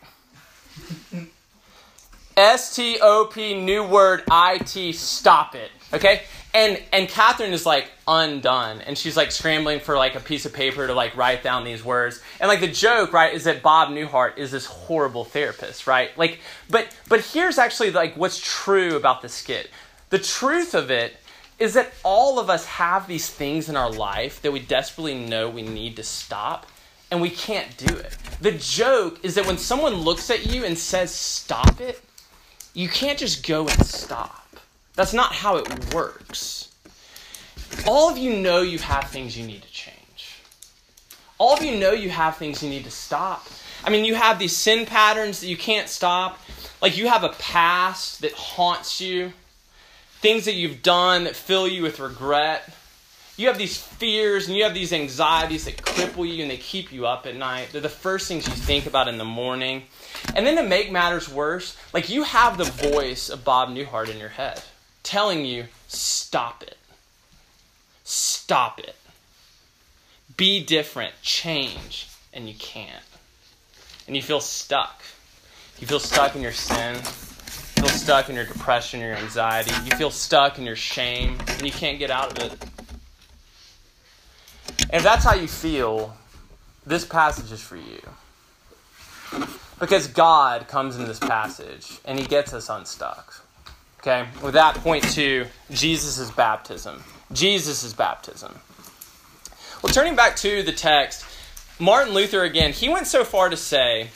S 2.38 2.76
T 2.76 2.98
O 3.02 3.26
P, 3.26 3.60
new 3.60 3.84
word, 3.84 4.24
I 4.30 4.58
T, 4.60 4.94
stop 4.94 5.56
it. 5.56 5.70
Okay? 5.94 6.22
and 6.54 6.82
and 6.92 7.08
Catherine 7.08 7.54
is 7.54 7.66
like 7.66 7.90
undone, 8.08 8.82
and 8.82 8.98
she's 8.98 9.16
like 9.16 9.32
scrambling 9.32 9.80
for 9.80 9.96
like 9.96 10.16
a 10.16 10.20
piece 10.20 10.46
of 10.46 10.54
paper 10.54 10.86
to 10.86 10.94
like 10.94 11.16
write 11.16 11.44
down 11.44 11.64
these 11.64 11.84
words. 11.84 12.22
And 12.40 12.50
like 12.50 12.60
the 12.60 12.68
joke, 12.68 13.14
right, 13.14 13.34
is 13.34 13.46
that 13.46 13.62
Bob 13.62 13.90
Newhart 13.90 14.38
is 14.38 14.52
this 14.52 14.66
horrible 14.66 15.24
therapist, 15.24 15.88
right? 15.88 16.16
Like, 16.18 16.40
but 16.70 16.96
but 17.08 17.22
here's 17.22 17.58
actually 17.58 17.92
like 17.92 18.18
what's 18.18 18.40
true 18.40 18.96
about 18.96 19.22
the 19.22 19.30
skit. 19.30 19.70
The 20.10 20.20
truth 20.20 20.74
of 20.74 20.92
it 20.92 21.16
is 21.58 21.74
that 21.76 21.94
all 22.04 22.40
of 22.40 22.50
us 22.50 22.66
have 22.66 23.08
these 23.08 23.30
things 23.30 23.70
in 23.70 23.78
our 23.78 23.92
life 23.92 24.42
that 24.42 24.52
we 24.52 24.60
desperately 24.60 25.14
know 25.14 25.50
we 25.50 25.62
need 25.62 25.96
to 25.96 26.04
stop, 26.04 26.66
and 27.12 27.22
we 27.22 27.30
can't 27.30 27.76
do 27.78 27.94
it. 27.94 28.18
The 28.42 28.54
joke 28.54 29.20
is 29.24 29.36
that 29.36 29.46
when 29.46 29.58
someone 29.58 29.94
looks 29.94 30.32
at 30.32 30.48
you 30.48 30.66
and 30.66 30.78
says 30.78 31.14
stop 31.14 31.80
it, 31.80 32.02
you 32.74 32.88
can't 32.88 33.20
just 33.20 33.46
go 33.46 33.68
and 33.68 33.86
stop 33.86 34.42
that's 34.96 35.14
not 35.14 35.34
how 35.34 35.58
it 35.58 35.94
works. 35.94 36.70
All 37.88 38.10
of 38.10 38.18
you 38.18 38.38
know 38.38 38.62
you 38.62 38.78
have 38.80 39.10
things 39.10 39.38
you 39.38 39.46
need 39.46 39.62
to 39.62 39.72
change. 39.72 40.40
All 41.38 41.56
of 41.56 41.64
you 41.64 41.80
know 41.80 41.92
you 41.92 42.10
have 42.10 42.38
things 42.38 42.62
you 42.62 42.70
need 42.70 42.84
to 42.84 42.92
stop. 42.92 43.48
I 43.84 43.90
mean, 43.90 44.06
you 44.06 44.14
have 44.14 44.38
these 44.38 44.56
sin 44.56 44.86
patterns 44.86 45.40
that 45.40 45.48
you 45.48 45.58
can't 45.58 45.90
stop. 45.90 46.40
Like 46.82 46.98
you 46.98 47.08
have 47.08 47.24
a 47.24 47.30
past 47.30 48.22
that 48.22 48.34
haunts 48.34 49.02
you, 49.02 49.34
things 50.20 50.46
that 50.46 50.54
you've 50.54 50.84
done 50.84 51.24
that 51.24 51.36
fill 51.36 51.68
you 51.68 51.82
with 51.82 52.00
regret. 52.00 52.72
You 53.38 53.48
have 53.48 53.58
these 53.58 53.78
fears 53.78 54.48
and 54.48 54.56
you 54.56 54.64
have 54.64 54.74
these 54.74 54.94
anxieties 54.94 55.66
that 55.66 55.78
cripple 55.78 56.28
you 56.28 56.42
and 56.42 56.52
they 56.52 56.58
keep 56.58 56.92
you 56.92 57.08
up 57.08 57.26
at 57.26 57.36
night. 57.36 57.70
They're 57.72 57.82
the 57.82 57.90
first 57.90 58.28
things 58.28 58.48
you 58.48 58.54
think 58.54 58.86
about 58.86 59.08
in 59.08 59.18
the 59.18 59.26
morning. 59.26 59.84
And 60.36 60.46
then 60.46 60.58
to 60.58 60.64
make 60.64 60.92
matters 60.92 61.28
worse, 61.28 61.78
like 61.94 62.10
you 62.10 62.24
have 62.24 62.58
the 62.58 62.66
voice 62.66 63.30
of 63.30 63.44
Bob 63.44 63.70
Newhart 63.70 64.10
in 64.10 64.20
your 64.20 64.30
head 64.30 64.62
telling 65.04 65.46
you, 65.46 65.66
stop 65.88 66.64
it. 66.64 66.78
Stop 68.04 68.80
it. 68.80 68.96
Be 70.38 70.64
different. 70.64 71.14
Change. 71.22 72.08
And 72.34 72.48
you 72.48 72.56
can't. 72.56 73.04
And 74.08 74.16
you 74.16 74.22
feel 74.22 74.40
stuck. 74.40 75.02
You 75.80 75.88
feel 75.88 76.00
stuck 76.00 76.36
in 76.36 76.42
your 76.42 76.52
sin. 76.52 76.96
You 76.96 77.02
feel 77.02 77.90
stuck 77.90 78.30
in 78.30 78.36
your 78.36 78.46
depression, 78.46 79.00
your 79.00 79.16
anxiety. 79.16 79.72
You 79.84 79.96
feel 79.98 80.12
stuck 80.12 80.60
in 80.60 80.66
your 80.66 80.76
shame, 80.76 81.38
and 81.48 81.64
you 81.64 81.72
can't 81.72 81.98
get 81.98 82.12
out 82.12 82.38
of 82.38 82.52
it. 82.52 82.66
And 84.92 84.98
if 84.98 85.04
that's 85.04 85.24
how 85.24 85.34
you 85.34 85.48
feel, 85.48 86.16
this 86.86 87.06
passage 87.06 87.52
is 87.52 87.62
for 87.62 87.78
you. 87.78 88.02
Because 89.80 90.08
God 90.08 90.68
comes 90.68 90.98
in 90.98 91.06
this 91.06 91.20
passage 91.20 92.00
and 92.04 92.20
he 92.20 92.26
gets 92.26 92.54
us 92.54 92.70
unstuck. 92.70 93.46
Okay, 94.00 94.28
with 94.44 94.56
that, 94.56 94.76
point 94.76 95.04
to 95.12 95.46
Jesus' 95.70 96.30
baptism. 96.32 97.04
Jesus' 97.32 97.94
baptism. 97.94 98.54
Well, 99.82 99.94
turning 99.94 100.16
back 100.16 100.36
to 100.38 100.62
the 100.64 100.74
text, 100.74 101.26
Martin 101.80 102.14
Luther 102.14 102.44
again, 102.44 102.74
he 102.74 102.90
went 102.90 103.08
so 103.08 103.24
far 103.24 103.50
to 103.50 103.58
say 103.58 104.10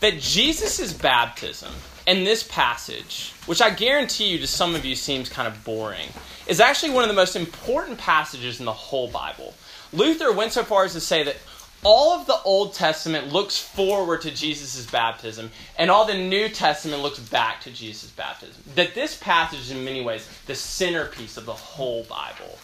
that 0.00 0.18
Jesus' 0.18 0.92
baptism 0.92 1.72
in 2.06 2.24
this 2.24 2.42
passage, 2.42 3.32
which 3.46 3.60
I 3.60 3.70
guarantee 3.70 4.28
you 4.28 4.38
to 4.38 4.46
some 4.46 4.74
of 4.74 4.84
you 4.84 4.94
seems 4.94 5.28
kind 5.28 5.48
of 5.48 5.62
boring, 5.64 6.08
is 6.46 6.60
actually 6.60 6.92
one 6.92 7.04
of 7.04 7.08
the 7.08 7.14
most 7.14 7.36
important 7.36 7.98
passages 7.98 8.60
in 8.60 8.64
the 8.64 8.72
whole 8.72 9.08
Bible. 9.08 9.54
Luther 9.96 10.32
went 10.32 10.52
so 10.52 10.62
far 10.62 10.84
as 10.84 10.92
to 10.92 11.00
say 11.00 11.22
that 11.24 11.36
all 11.82 12.12
of 12.18 12.26
the 12.26 12.40
Old 12.44 12.74
Testament 12.74 13.32
looks 13.32 13.58
forward 13.58 14.22
to 14.22 14.30
Jesus' 14.30 14.84
baptism, 14.90 15.50
and 15.78 15.90
all 15.90 16.04
the 16.04 16.14
New 16.14 16.48
Testament 16.48 17.02
looks 17.02 17.18
back 17.18 17.60
to 17.62 17.70
Jesus' 17.70 18.10
baptism. 18.10 18.62
That 18.74 18.94
this 18.94 19.16
passage 19.16 19.60
is, 19.60 19.70
in 19.70 19.84
many 19.84 20.02
ways, 20.02 20.28
the 20.46 20.54
centerpiece 20.54 21.36
of 21.36 21.46
the 21.46 21.52
whole 21.52 22.04
Bible. 22.04 22.58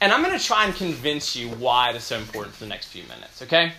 And 0.00 0.12
I'm 0.12 0.22
going 0.22 0.38
to 0.38 0.44
try 0.44 0.64
and 0.64 0.74
convince 0.74 1.36
you 1.36 1.48
why 1.50 1.90
it 1.90 1.96
is 1.96 2.04
so 2.04 2.16
important 2.16 2.54
for 2.54 2.64
the 2.64 2.70
next 2.70 2.88
few 2.88 3.02
minutes, 3.04 3.42
okay? 3.42 3.72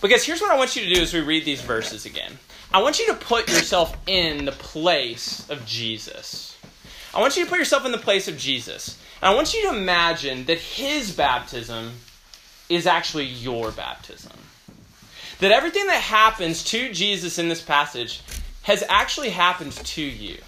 Because 0.00 0.24
here's 0.24 0.40
what 0.40 0.50
I 0.50 0.56
want 0.56 0.76
you 0.76 0.84
to 0.84 0.94
do 0.94 1.02
as 1.02 1.12
we 1.12 1.20
read 1.20 1.44
these 1.44 1.60
verses 1.60 2.06
again. 2.06 2.38
I 2.72 2.82
want 2.82 2.98
you 2.98 3.06
to 3.06 3.14
put 3.14 3.48
yourself 3.48 3.96
in 4.06 4.44
the 4.44 4.52
place 4.52 5.48
of 5.48 5.64
Jesus. 5.64 6.57
I 7.14 7.20
want 7.20 7.36
you 7.36 7.44
to 7.44 7.50
put 7.50 7.58
yourself 7.58 7.86
in 7.86 7.92
the 7.92 7.98
place 7.98 8.28
of 8.28 8.36
Jesus. 8.36 8.98
And 9.20 9.30
I 9.30 9.34
want 9.34 9.54
you 9.54 9.62
to 9.62 9.76
imagine 9.76 10.44
that 10.44 10.58
his 10.58 11.10
baptism 11.12 11.92
is 12.68 12.86
actually 12.86 13.24
your 13.24 13.70
baptism. 13.72 14.32
That 15.40 15.52
everything 15.52 15.86
that 15.86 16.02
happens 16.02 16.64
to 16.64 16.92
Jesus 16.92 17.38
in 17.38 17.48
this 17.48 17.62
passage 17.62 18.22
has 18.62 18.84
actually 18.88 19.30
happened 19.30 19.72
to 19.72 20.02
you. 20.02 20.38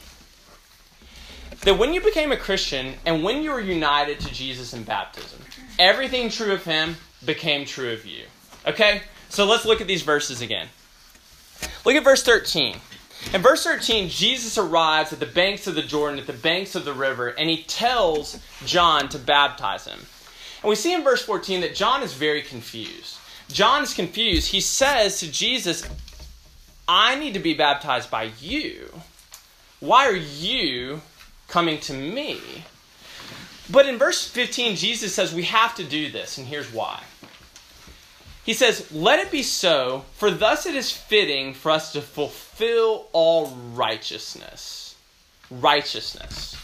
That 1.62 1.78
when 1.78 1.94
you 1.94 2.00
became 2.00 2.32
a 2.32 2.36
Christian 2.36 2.94
and 3.06 3.22
when 3.22 3.42
you 3.42 3.50
were 3.50 3.60
united 3.60 4.20
to 4.20 4.32
Jesus 4.32 4.72
in 4.72 4.82
baptism, 4.82 5.40
everything 5.78 6.28
true 6.28 6.52
of 6.52 6.64
him 6.64 6.96
became 7.24 7.64
true 7.64 7.92
of 7.92 8.04
you. 8.04 8.24
Okay? 8.66 9.02
So 9.28 9.46
let's 9.46 9.64
look 9.64 9.80
at 9.80 9.86
these 9.86 10.02
verses 10.02 10.40
again. 10.40 10.68
Look 11.84 11.94
at 11.94 12.04
verse 12.04 12.22
13. 12.22 12.76
In 13.32 13.42
verse 13.42 13.62
13, 13.62 14.08
Jesus 14.08 14.58
arrives 14.58 15.12
at 15.12 15.20
the 15.20 15.26
banks 15.26 15.66
of 15.66 15.74
the 15.74 15.82
Jordan, 15.82 16.18
at 16.18 16.26
the 16.26 16.32
banks 16.32 16.74
of 16.74 16.84
the 16.84 16.92
river, 16.92 17.28
and 17.28 17.48
he 17.48 17.62
tells 17.62 18.38
John 18.64 19.08
to 19.10 19.18
baptize 19.18 19.86
him. 19.86 20.00
And 20.62 20.68
we 20.68 20.74
see 20.74 20.92
in 20.92 21.04
verse 21.04 21.22
14 21.22 21.60
that 21.60 21.74
John 21.74 22.02
is 22.02 22.12
very 22.12 22.42
confused. 22.42 23.18
John 23.48 23.82
is 23.82 23.94
confused. 23.94 24.50
He 24.50 24.60
says 24.60 25.20
to 25.20 25.30
Jesus, 25.30 25.88
I 26.88 27.14
need 27.14 27.34
to 27.34 27.40
be 27.40 27.54
baptized 27.54 28.10
by 28.10 28.30
you. 28.40 28.92
Why 29.78 30.06
are 30.06 30.16
you 30.16 31.00
coming 31.48 31.78
to 31.80 31.92
me? 31.92 32.40
But 33.70 33.86
in 33.86 33.98
verse 33.98 34.26
15, 34.26 34.76
Jesus 34.76 35.14
says 35.14 35.32
we 35.32 35.44
have 35.44 35.74
to 35.76 35.84
do 35.84 36.10
this, 36.10 36.38
and 36.38 36.46
here's 36.46 36.72
why. 36.72 37.00
He 38.44 38.54
says, 38.54 38.90
Let 38.92 39.20
it 39.20 39.30
be 39.30 39.42
so, 39.42 40.04
for 40.16 40.30
thus 40.30 40.66
it 40.66 40.74
is 40.74 40.90
fitting 40.90 41.54
for 41.54 41.70
us 41.70 41.92
to 41.92 42.00
fulfill 42.00 43.08
all 43.12 43.48
righteousness. 43.74 44.96
Righteousness. 45.50 46.56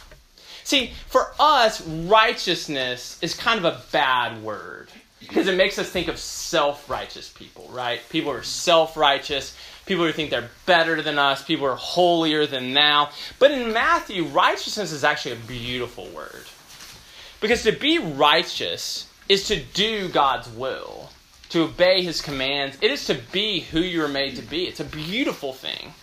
See, 0.64 0.92
for 1.06 1.32
us, 1.38 1.80
righteousness 1.86 3.18
is 3.22 3.34
kind 3.34 3.64
of 3.64 3.64
a 3.64 3.80
bad 3.92 4.42
word 4.42 4.88
because 5.20 5.46
it 5.48 5.56
makes 5.56 5.78
us 5.78 5.88
think 5.88 6.08
of 6.08 6.18
self 6.18 6.88
righteous 6.90 7.28
people, 7.28 7.68
right? 7.70 8.00
People 8.10 8.32
who 8.32 8.38
are 8.38 8.42
self 8.42 8.96
righteous, 8.96 9.56
people 9.86 10.04
who 10.04 10.12
think 10.12 10.30
they're 10.30 10.50
better 10.64 11.02
than 11.02 11.18
us, 11.18 11.44
people 11.44 11.66
who 11.66 11.72
are 11.72 11.76
holier 11.76 12.46
than 12.46 12.72
thou. 12.72 13.10
But 13.38 13.50
in 13.50 13.72
Matthew, 13.72 14.24
righteousness 14.24 14.92
is 14.92 15.04
actually 15.04 15.32
a 15.32 15.46
beautiful 15.46 16.06
word. 16.08 16.44
Because 17.40 17.62
to 17.64 17.72
be 17.72 17.98
righteous 17.98 19.08
is 19.28 19.46
to 19.48 19.60
do 19.60 20.08
God's 20.08 20.48
will 20.48 21.10
to 21.50 21.64
obey 21.64 22.02
his 22.02 22.20
commands. 22.20 22.76
It 22.80 22.90
is 22.90 23.06
to 23.06 23.14
be 23.14 23.60
who 23.60 23.80
you 23.80 24.04
are 24.04 24.08
made 24.08 24.36
to 24.36 24.42
be. 24.42 24.64
It's 24.64 24.80
a 24.80 24.84
beautiful 24.84 25.52
thing. 25.52 25.94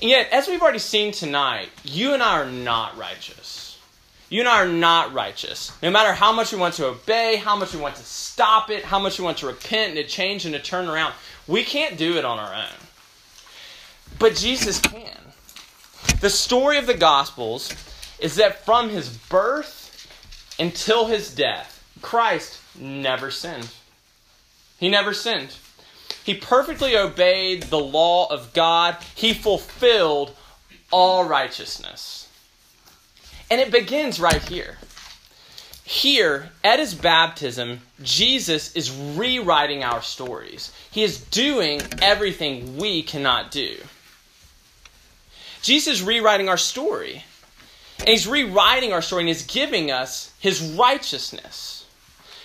And 0.00 0.10
yet, 0.10 0.28
as 0.32 0.48
we've 0.48 0.62
already 0.62 0.78
seen 0.78 1.12
tonight, 1.12 1.68
you 1.84 2.14
and 2.14 2.22
I 2.22 2.40
are 2.40 2.50
not 2.50 2.96
righteous. 2.96 3.78
You 4.28 4.40
and 4.40 4.48
I 4.48 4.62
are 4.62 4.68
not 4.68 5.12
righteous. 5.12 5.70
No 5.82 5.90
matter 5.90 6.12
how 6.12 6.32
much 6.32 6.52
we 6.52 6.58
want 6.58 6.74
to 6.74 6.86
obey, 6.86 7.36
how 7.36 7.56
much 7.56 7.74
we 7.74 7.80
want 7.80 7.96
to 7.96 8.02
stop 8.02 8.70
it, 8.70 8.84
how 8.84 8.98
much 8.98 9.18
we 9.18 9.24
want 9.24 9.38
to 9.38 9.46
repent 9.46 9.90
and 9.90 9.96
to 9.96 10.04
change 10.04 10.44
and 10.44 10.54
to 10.54 10.60
turn 10.60 10.88
around, 10.88 11.14
we 11.46 11.62
can't 11.62 11.96
do 11.96 12.16
it 12.16 12.24
on 12.24 12.38
our 12.38 12.54
own. 12.54 12.76
But 14.18 14.34
Jesus 14.34 14.80
can. 14.80 15.18
The 16.20 16.30
story 16.30 16.78
of 16.78 16.86
the 16.86 16.94
Gospels 16.94 17.72
is 18.18 18.36
that 18.36 18.64
from 18.64 18.88
his 18.88 19.08
birth 19.08 20.08
until 20.58 21.06
his 21.06 21.34
death, 21.34 21.84
Christ 22.00 22.60
never 22.78 23.30
sinned. 23.30 23.68
He 24.78 24.88
never 24.88 25.14
sinned. 25.14 25.56
He 26.24 26.34
perfectly 26.34 26.96
obeyed 26.96 27.64
the 27.64 27.78
law 27.78 28.26
of 28.30 28.52
God. 28.54 28.96
He 29.14 29.34
fulfilled 29.34 30.34
all 30.90 31.24
righteousness. 31.24 32.28
And 33.50 33.60
it 33.60 33.70
begins 33.70 34.18
right 34.18 34.42
here. 34.42 34.78
Here, 35.84 36.50
at 36.62 36.78
his 36.78 36.94
baptism, 36.94 37.82
Jesus 38.02 38.74
is 38.74 38.90
rewriting 38.90 39.84
our 39.84 40.00
stories. 40.00 40.72
He 40.90 41.02
is 41.02 41.20
doing 41.20 41.82
everything 42.00 42.78
we 42.78 43.02
cannot 43.02 43.50
do. 43.50 43.76
Jesus 45.60 46.00
is 46.00 46.02
rewriting 46.02 46.48
our 46.48 46.56
story. 46.56 47.24
And 47.98 48.08
he's 48.08 48.26
rewriting 48.26 48.92
our 48.92 49.02
story 49.02 49.22
and 49.22 49.28
he's 49.28 49.46
giving 49.46 49.90
us 49.90 50.32
his 50.38 50.62
righteousness. 50.62 51.83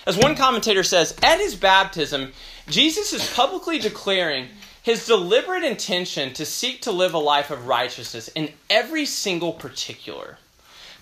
As 0.09 0.17
one 0.17 0.35
commentator 0.35 0.81
says, 0.81 1.15
at 1.21 1.39
his 1.39 1.53
baptism, 1.53 2.31
Jesus 2.67 3.13
is 3.13 3.31
publicly 3.31 3.77
declaring 3.77 4.47
his 4.81 5.05
deliberate 5.05 5.63
intention 5.63 6.33
to 6.33 6.47
seek 6.47 6.81
to 6.81 6.91
live 6.91 7.13
a 7.13 7.19
life 7.19 7.51
of 7.51 7.67
righteousness 7.67 8.27
in 8.29 8.51
every 8.71 9.05
single 9.05 9.53
particular. 9.53 10.39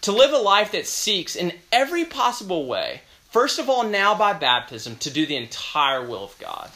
To 0.01 0.11
live 0.11 0.33
a 0.33 0.37
life 0.37 0.73
that 0.73 0.87
seeks 0.87 1.37
in 1.37 1.53
every 1.71 2.03
possible 2.03 2.67
way, 2.67 2.99
first 3.29 3.59
of 3.59 3.69
all, 3.69 3.85
now 3.85 4.13
by 4.13 4.33
baptism, 4.33 4.97
to 4.97 5.09
do 5.09 5.25
the 5.25 5.37
entire 5.37 6.05
will 6.05 6.25
of 6.25 6.37
God. 6.37 6.69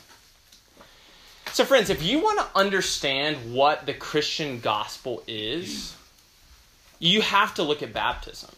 So, 1.52 1.66
friends, 1.66 1.90
if 1.90 2.02
you 2.02 2.22
want 2.22 2.40
to 2.40 2.58
understand 2.58 3.54
what 3.54 3.86
the 3.86 3.94
Christian 3.94 4.62
gospel 4.62 5.22
is, 5.28 5.98
you 6.98 7.24
have 7.24 7.56
to 7.56 7.64
look 7.64 7.84
at 7.84 7.92
baptism. 7.92 8.52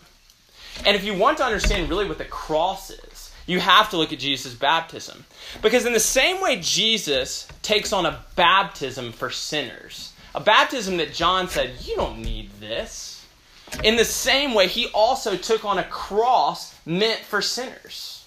And 0.86 0.96
if 0.96 1.04
you 1.04 1.16
want 1.16 1.40
to 1.40 1.44
understand 1.44 1.90
really 1.90 2.08
what 2.08 2.20
the 2.20 2.26
cross 2.26 2.92
is, 2.92 3.13
you 3.46 3.60
have 3.60 3.90
to 3.90 3.98
look 3.98 4.14
at 4.14 4.20
Jesus' 4.20 4.54
baptism. 4.54 5.26
Because 5.62 5.86
in 5.86 5.94
the 5.94 6.00
same 6.00 6.42
way 6.42 6.60
Jesus 6.62 7.48
takes 7.62 7.92
on 7.94 8.06
a 8.06 8.20
baptism 8.36 9.12
for 9.12 9.30
sinners, 9.30 10.14
a 10.36 10.40
baptism 10.40 10.98
that 10.98 11.14
John 11.14 11.48
said, 11.48 11.72
You 11.82 11.96
don't 11.96 12.20
need 12.20 12.50
this. 12.60 13.26
In 13.84 13.96
the 13.96 14.06
same 14.06 14.54
way, 14.54 14.68
he 14.68 14.88
also 14.88 15.36
took 15.36 15.66
on 15.66 15.80
a 15.80 15.84
cross 15.84 16.76
meant 16.86 17.20
for 17.20 17.42
sinners, 17.42 18.26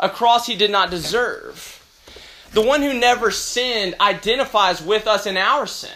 a 0.00 0.08
cross 0.08 0.46
he 0.46 0.56
did 0.56 0.70
not 0.70 0.90
deserve. 0.90 1.72
The 2.52 2.62
one 2.62 2.80
who 2.80 2.94
never 2.94 3.30
sinned 3.30 3.94
identifies 4.00 4.80
with 4.80 5.06
us 5.06 5.26
in 5.26 5.36
our 5.36 5.66
sin. 5.66 5.90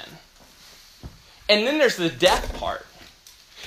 And 1.48 1.66
then 1.66 1.78
there's 1.78 1.96
the 1.96 2.10
death 2.10 2.58
part. 2.58 2.86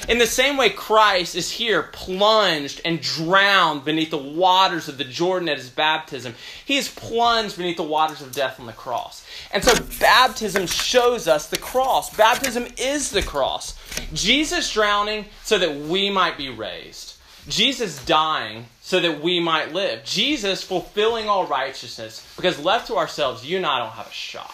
In 0.07 0.17
the 0.17 0.27
same 0.27 0.57
way, 0.57 0.69
Christ 0.69 1.35
is 1.35 1.51
here 1.51 1.83
plunged 1.83 2.81
and 2.83 3.01
drowned 3.01 3.85
beneath 3.85 4.11
the 4.11 4.17
waters 4.17 4.89
of 4.89 4.97
the 4.97 5.03
Jordan 5.05 5.47
at 5.47 5.57
his 5.57 5.69
baptism. 5.69 6.35
He 6.65 6.77
is 6.77 6.89
plunged 6.89 7.57
beneath 7.57 7.77
the 7.77 7.83
waters 7.83 8.21
of 8.21 8.33
death 8.33 8.59
on 8.59 8.65
the 8.65 8.73
cross. 8.73 9.25
And 9.51 9.63
so, 9.63 9.73
baptism 9.99 10.67
shows 10.67 11.27
us 11.27 11.47
the 11.47 11.57
cross. 11.57 12.15
Baptism 12.15 12.67
is 12.77 13.11
the 13.11 13.21
cross. 13.21 13.79
Jesus 14.13 14.71
drowning 14.71 15.25
so 15.43 15.57
that 15.57 15.75
we 15.75 16.09
might 16.09 16.37
be 16.37 16.49
raised. 16.49 17.15
Jesus 17.47 18.03
dying 18.05 18.65
so 18.81 18.99
that 18.99 19.21
we 19.21 19.39
might 19.39 19.73
live. 19.73 20.03
Jesus 20.03 20.63
fulfilling 20.63 21.29
all 21.29 21.45
righteousness 21.47 22.25
because 22.35 22.59
left 22.59 22.87
to 22.87 22.95
ourselves, 22.95 23.45
you 23.45 23.57
and 23.57 23.65
I 23.65 23.79
don't 23.79 23.91
have 23.91 24.07
a 24.07 24.11
shot. 24.11 24.53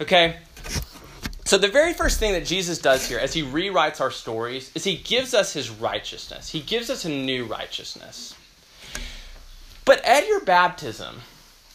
Okay? 0.00 0.36
So, 1.46 1.58
the 1.58 1.68
very 1.68 1.92
first 1.92 2.18
thing 2.18 2.32
that 2.32 2.44
Jesus 2.44 2.78
does 2.78 3.06
here 3.06 3.20
as 3.20 3.32
he 3.32 3.44
rewrites 3.44 4.00
our 4.00 4.10
stories 4.10 4.72
is 4.74 4.82
he 4.82 4.96
gives 4.96 5.32
us 5.32 5.52
his 5.52 5.70
righteousness. 5.70 6.50
He 6.50 6.58
gives 6.58 6.90
us 6.90 7.04
a 7.04 7.08
new 7.08 7.44
righteousness. 7.44 8.34
But 9.84 10.04
at 10.04 10.26
your 10.26 10.40
baptism, 10.40 11.20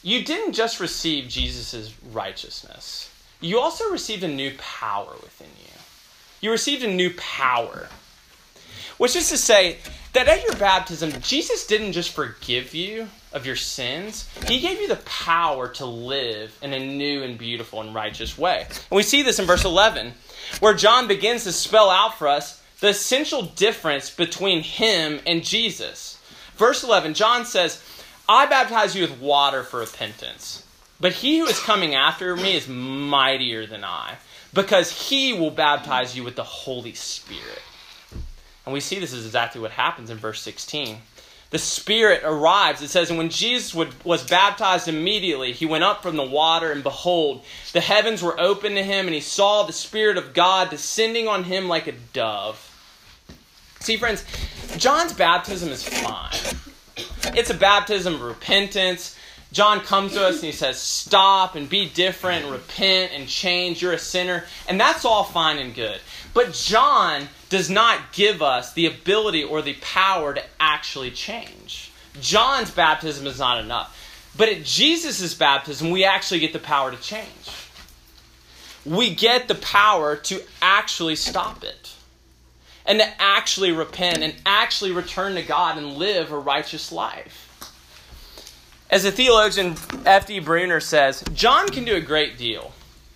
you 0.03 0.25
didn't 0.25 0.55
just 0.55 0.81
receive 0.81 1.29
Jesus' 1.29 1.93
righteousness, 2.11 3.09
you 3.39 3.59
also 3.59 3.89
received 3.89 4.23
a 4.23 4.27
new 4.27 4.51
power 4.57 5.13
within 5.23 5.47
you. 5.63 5.71
You 6.41 6.51
received 6.51 6.83
a 6.83 6.93
new 6.93 7.13
power. 7.15 7.87
Which 8.97 9.15
is 9.15 9.29
to 9.29 9.37
say 9.37 9.77
that 10.11 10.27
at 10.27 10.43
your 10.43 10.57
baptism, 10.57 11.13
Jesus 11.21 11.65
didn't 11.65 11.93
just 11.93 12.11
forgive 12.11 12.73
you 12.73 13.07
of 13.33 13.45
your 13.45 13.55
sins, 13.55 14.27
He 14.47 14.59
gave 14.59 14.79
you 14.79 14.87
the 14.87 14.97
power 14.97 15.67
to 15.69 15.85
live 15.85 16.57
in 16.61 16.73
a 16.73 16.79
new 16.79 17.23
and 17.23 17.37
beautiful 17.37 17.81
and 17.81 17.95
righteous 17.95 18.37
way. 18.37 18.65
And 18.69 18.95
we 18.95 19.03
see 19.03 19.21
this 19.21 19.39
in 19.39 19.45
verse 19.45 19.65
11, 19.65 20.13
where 20.59 20.73
John 20.73 21.07
begins 21.07 21.43
to 21.45 21.51
spell 21.51 21.89
out 21.89 22.17
for 22.17 22.27
us 22.27 22.61
the 22.79 22.89
essential 22.89 23.43
difference 23.43 24.09
between 24.09 24.63
Him 24.63 25.19
and 25.25 25.43
Jesus. 25.43 26.19
Verse 26.55 26.83
11, 26.83 27.13
John 27.13 27.45
says, 27.45 27.83
I 28.27 28.45
baptize 28.45 28.95
you 28.95 29.01
with 29.03 29.19
water 29.19 29.63
for 29.63 29.79
repentance, 29.79 30.65
but 30.99 31.13
He 31.13 31.39
who 31.39 31.45
is 31.45 31.59
coming 31.59 31.95
after 31.95 32.35
me 32.35 32.55
is 32.55 32.67
mightier 32.67 33.65
than 33.65 33.83
I, 33.83 34.15
because 34.53 35.09
He 35.09 35.33
will 35.33 35.51
baptize 35.51 36.15
you 36.15 36.23
with 36.23 36.35
the 36.35 36.43
Holy 36.43 36.93
Spirit. 36.93 37.61
And 38.65 38.73
we 38.73 38.79
see 38.79 38.99
this 38.99 39.13
is 39.13 39.25
exactly 39.25 39.61
what 39.61 39.71
happens 39.71 40.09
in 40.09 40.17
verse 40.17 40.41
16. 40.41 40.97
The 41.51 41.59
Spirit 41.59 42.21
arrives. 42.23 42.81
It 42.81 42.89
says, 42.89 43.09
And 43.09 43.17
when 43.17 43.29
Jesus 43.29 43.75
would, 43.75 43.93
was 44.03 44.23
baptized 44.23 44.87
immediately, 44.87 45.51
he 45.51 45.65
went 45.65 45.83
up 45.83 46.01
from 46.01 46.15
the 46.15 46.23
water, 46.23 46.71
and 46.71 46.81
behold, 46.81 47.43
the 47.73 47.81
heavens 47.81 48.23
were 48.23 48.39
opened 48.39 48.77
to 48.77 48.83
him, 48.83 49.05
and 49.05 49.13
he 49.13 49.21
saw 49.21 49.63
the 49.63 49.73
Spirit 49.73 50.17
of 50.17 50.33
God 50.33 50.69
descending 50.69 51.27
on 51.27 51.43
him 51.43 51.67
like 51.67 51.87
a 51.87 51.91
dove. 52.13 52.67
See, 53.81 53.97
friends, 53.97 54.23
John's 54.77 55.11
baptism 55.11 55.69
is 55.69 55.83
fine. 55.83 56.55
It's 57.35 57.49
a 57.49 57.55
baptism 57.55 58.15
of 58.15 58.21
repentance. 58.21 59.17
John 59.51 59.81
comes 59.81 60.13
to 60.13 60.25
us 60.25 60.35
and 60.35 60.45
he 60.45 60.51
says, 60.53 60.79
Stop 60.79 61.55
and 61.55 61.67
be 61.67 61.89
different, 61.89 62.45
repent 62.45 63.11
and 63.13 63.27
change. 63.27 63.81
You're 63.81 63.93
a 63.93 63.99
sinner. 63.99 64.45
And 64.69 64.79
that's 64.79 65.03
all 65.03 65.23
fine 65.23 65.57
and 65.57 65.75
good. 65.75 65.99
But 66.33 66.53
John 66.53 67.27
does 67.51 67.69
not 67.69 68.13
give 68.13 68.41
us 68.41 68.71
the 68.73 68.85
ability 68.85 69.43
or 69.43 69.61
the 69.61 69.75
power 69.81 70.33
to 70.33 70.41
actually 70.57 71.11
change. 71.11 71.91
John's 72.21 72.71
baptism 72.71 73.27
is 73.27 73.39
not 73.39 73.61
enough. 73.61 73.97
But 74.37 74.47
at 74.47 74.63
Jesus' 74.63 75.33
baptism, 75.33 75.91
we 75.91 76.05
actually 76.05 76.39
get 76.39 76.53
the 76.53 76.59
power 76.59 76.91
to 76.91 76.97
change. 76.97 77.27
We 78.85 79.13
get 79.13 79.49
the 79.49 79.55
power 79.55 80.15
to 80.15 80.41
actually 80.61 81.17
stop 81.17 81.65
it 81.65 81.93
and 82.85 82.99
to 82.99 83.21
actually 83.21 83.73
repent 83.73 84.19
and 84.19 84.33
actually 84.45 84.93
return 84.93 85.35
to 85.35 85.43
God 85.43 85.77
and 85.77 85.97
live 85.97 86.31
a 86.31 86.39
righteous 86.39 86.89
life. 86.89 87.49
As 88.89 89.03
the 89.03 89.11
theologian 89.11 89.75
F.D. 90.05 90.39
Bruner 90.39 90.79
says, 90.79 91.21
John 91.33 91.67
can 91.67 91.83
do 91.83 91.95
a 91.95 92.01
great 92.01 92.37
deal. 92.37 92.71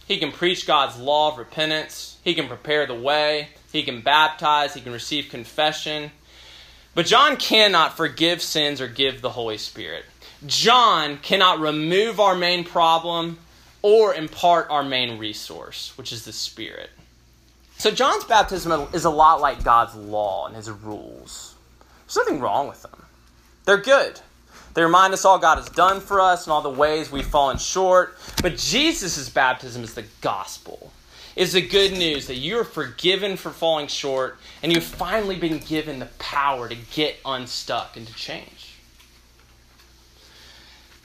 He 0.05 0.19
can 0.19 0.33
preach 0.33 0.67
God's 0.67 0.99
law 0.99 1.31
of 1.31 1.37
repentance, 1.37 2.17
he 2.21 2.35
can 2.35 2.49
prepare 2.49 2.85
the 2.85 2.93
way, 2.93 3.49
he 3.75 3.83
can 3.83 4.01
baptize, 4.01 4.73
he 4.73 4.81
can 4.81 4.93
receive 4.93 5.29
confession. 5.29 6.11
But 6.93 7.05
John 7.05 7.35
cannot 7.35 7.97
forgive 7.97 8.41
sins 8.41 8.79
or 8.79 8.87
give 8.87 9.21
the 9.21 9.29
Holy 9.29 9.57
Spirit. 9.57 10.05
John 10.45 11.17
cannot 11.17 11.59
remove 11.59 12.19
our 12.19 12.35
main 12.35 12.63
problem 12.63 13.39
or 13.81 14.13
impart 14.15 14.67
our 14.69 14.83
main 14.83 15.17
resource, 15.17 15.93
which 15.97 16.11
is 16.11 16.25
the 16.25 16.33
Spirit. 16.33 16.89
So 17.77 17.91
John's 17.91 18.23
baptism 18.23 18.87
is 18.93 19.05
a 19.05 19.09
lot 19.09 19.41
like 19.41 19.63
God's 19.63 19.95
law 19.95 20.47
and 20.47 20.55
his 20.55 20.69
rules. 20.69 21.55
There's 22.05 22.15
nothing 22.15 22.39
wrong 22.39 22.67
with 22.67 22.81
them. 22.81 23.05
They're 23.65 23.77
good. 23.77 24.19
They 24.73 24.83
remind 24.83 25.13
us 25.13 25.25
all 25.25 25.39
God 25.39 25.57
has 25.57 25.69
done 25.69 25.99
for 25.99 26.19
us 26.19 26.45
and 26.45 26.51
all 26.51 26.61
the 26.61 26.69
ways 26.69 27.11
we've 27.11 27.25
fallen 27.25 27.57
short. 27.57 28.17
But 28.41 28.57
Jesus' 28.57 29.29
baptism 29.29 29.83
is 29.83 29.93
the 29.93 30.05
gospel. 30.21 30.91
Is 31.35 31.53
the 31.53 31.61
good 31.61 31.91
news 31.91 32.27
that 32.27 32.35
you 32.35 32.57
are 32.59 32.63
forgiven 32.63 33.35
for 33.35 33.51
falling 33.51 33.87
short 33.87 34.37
and 34.63 34.71
you've 34.71 34.83
finally 34.83 35.35
been 35.35 35.59
given 35.59 35.99
the 35.99 36.05
power 36.17 36.69
to 36.69 36.75
get 36.93 37.17
unstuck 37.25 37.97
and 37.97 38.07
to 38.07 38.13
change. 38.13 38.75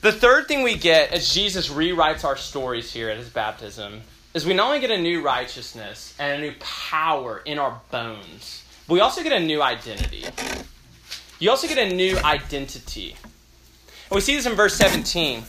The 0.03 0.13
third 0.13 0.49
thing 0.49 0.63
we 0.63 0.77
get 0.77 1.13
as 1.13 1.35
Jesus 1.35 1.69
rewrites 1.69 2.25
our 2.25 2.37
stories 2.37 2.93
here 2.93 3.11
at 3.11 3.19
his 3.19 3.29
baptism 3.29 4.03
is 4.33 4.47
we 4.47 4.55
not 4.55 4.69
only 4.69 4.81
get 4.81 4.91
a 4.91 4.99
new 4.99 5.21
righteousness 5.23 6.15
and 6.19 6.41
a 6.41 6.47
new 6.47 6.55
power 6.61 7.43
in 7.45 7.59
our 7.59 7.81
bones, 7.91 8.65
but 8.87 8.95
we 8.95 9.01
also 9.01 9.23
get 9.23 9.33
a 9.33 9.41
new 9.41 9.61
identity. 9.61 10.25
You 11.39 11.51
also 11.51 11.67
get 11.69 11.79
a 11.79 11.95
new 11.95 12.17
identity. 12.19 13.17
And 14.11 14.17
we 14.17 14.21
see 14.21 14.37
this 14.37 14.47
in 14.47 14.55
verse 14.55 14.75
17. 14.77 15.43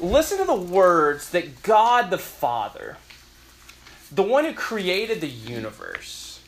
Listen 0.00 0.38
to 0.38 0.44
the 0.44 0.54
words 0.54 1.30
that 1.30 1.62
God 1.62 2.10
the 2.10 2.18
Father, 2.18 2.96
the 4.14 4.22
one 4.22 4.44
who 4.44 4.52
created 4.52 5.20
the 5.20 5.28
universe, 5.28 6.40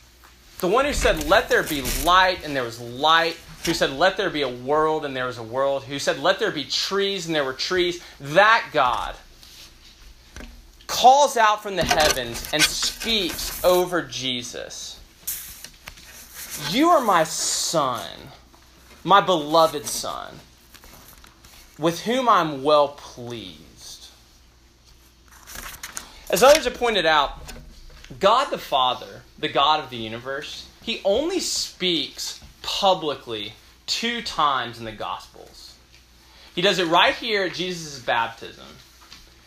the 0.59 0.67
one 0.67 0.85
who 0.85 0.93
said, 0.93 1.27
Let 1.27 1.49
there 1.49 1.63
be 1.63 1.81
light, 2.03 2.45
and 2.45 2.55
there 2.55 2.63
was 2.63 2.79
light, 2.79 3.37
who 3.65 3.73
said, 3.73 3.91
Let 3.91 4.17
there 4.17 4.29
be 4.29 4.43
a 4.43 4.49
world, 4.49 5.05
and 5.05 5.15
there 5.15 5.25
was 5.25 5.37
a 5.37 5.43
world, 5.43 5.83
who 5.83 5.99
said, 5.99 6.19
Let 6.19 6.39
there 6.39 6.51
be 6.51 6.63
trees, 6.63 7.25
and 7.25 7.35
there 7.35 7.43
were 7.43 7.53
trees, 7.53 8.03
that 8.19 8.69
God 8.71 9.15
calls 10.87 11.35
out 11.35 11.61
from 11.63 11.75
the 11.75 11.83
heavens 11.83 12.47
and 12.53 12.61
speaks 12.61 13.63
over 13.63 14.01
Jesus. 14.01 14.99
You 16.69 16.89
are 16.89 17.01
my 17.01 17.23
son, 17.23 18.07
my 19.03 19.19
beloved 19.19 19.85
son, 19.87 20.35
with 21.77 22.01
whom 22.01 22.29
I'm 22.29 22.63
well 22.63 22.89
pleased. 22.89 24.07
As 26.29 26.43
others 26.43 26.65
have 26.65 26.75
pointed 26.75 27.05
out, 27.05 27.39
God 28.19 28.51
the 28.51 28.57
Father, 28.57 29.21
the 29.37 29.49
God 29.49 29.83
of 29.83 29.89
the 29.89 29.97
universe, 29.97 30.67
he 30.81 31.01
only 31.03 31.39
speaks 31.39 32.39
publicly 32.61 33.53
two 33.87 34.21
times 34.21 34.79
in 34.79 34.85
the 34.85 34.91
Gospels. 34.91 35.75
He 36.53 36.61
does 36.61 36.79
it 36.79 36.87
right 36.87 37.13
here 37.13 37.43
at 37.43 37.53
Jesus' 37.53 37.99
baptism 37.99 38.65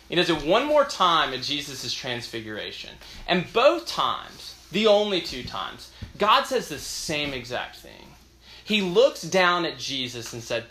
he 0.08 0.14
does 0.14 0.30
it 0.30 0.44
one 0.44 0.64
more 0.64 0.84
time 0.84 1.34
at 1.34 1.42
Jesus' 1.42 1.92
transfiguration. 1.92 2.90
And 3.26 3.52
both 3.52 3.86
times, 3.86 4.54
the 4.72 4.86
only 4.86 5.20
two 5.20 5.42
times, 5.42 5.92
God 6.16 6.44
says 6.44 6.68
the 6.68 6.78
same 6.78 7.34
exact 7.34 7.76
thing. 7.76 8.14
He 8.64 8.80
looks 8.80 9.22
down 9.22 9.64
at 9.66 9.78
Jesus 9.78 10.32
and 10.32 10.42
said, 10.42 10.64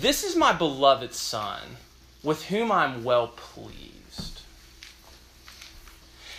This 0.00 0.24
is 0.24 0.36
my 0.36 0.52
beloved 0.52 1.14
Son, 1.14 1.60
with 2.22 2.44
whom 2.44 2.70
I'm 2.70 3.02
well 3.02 3.28
pleased. 3.28 3.91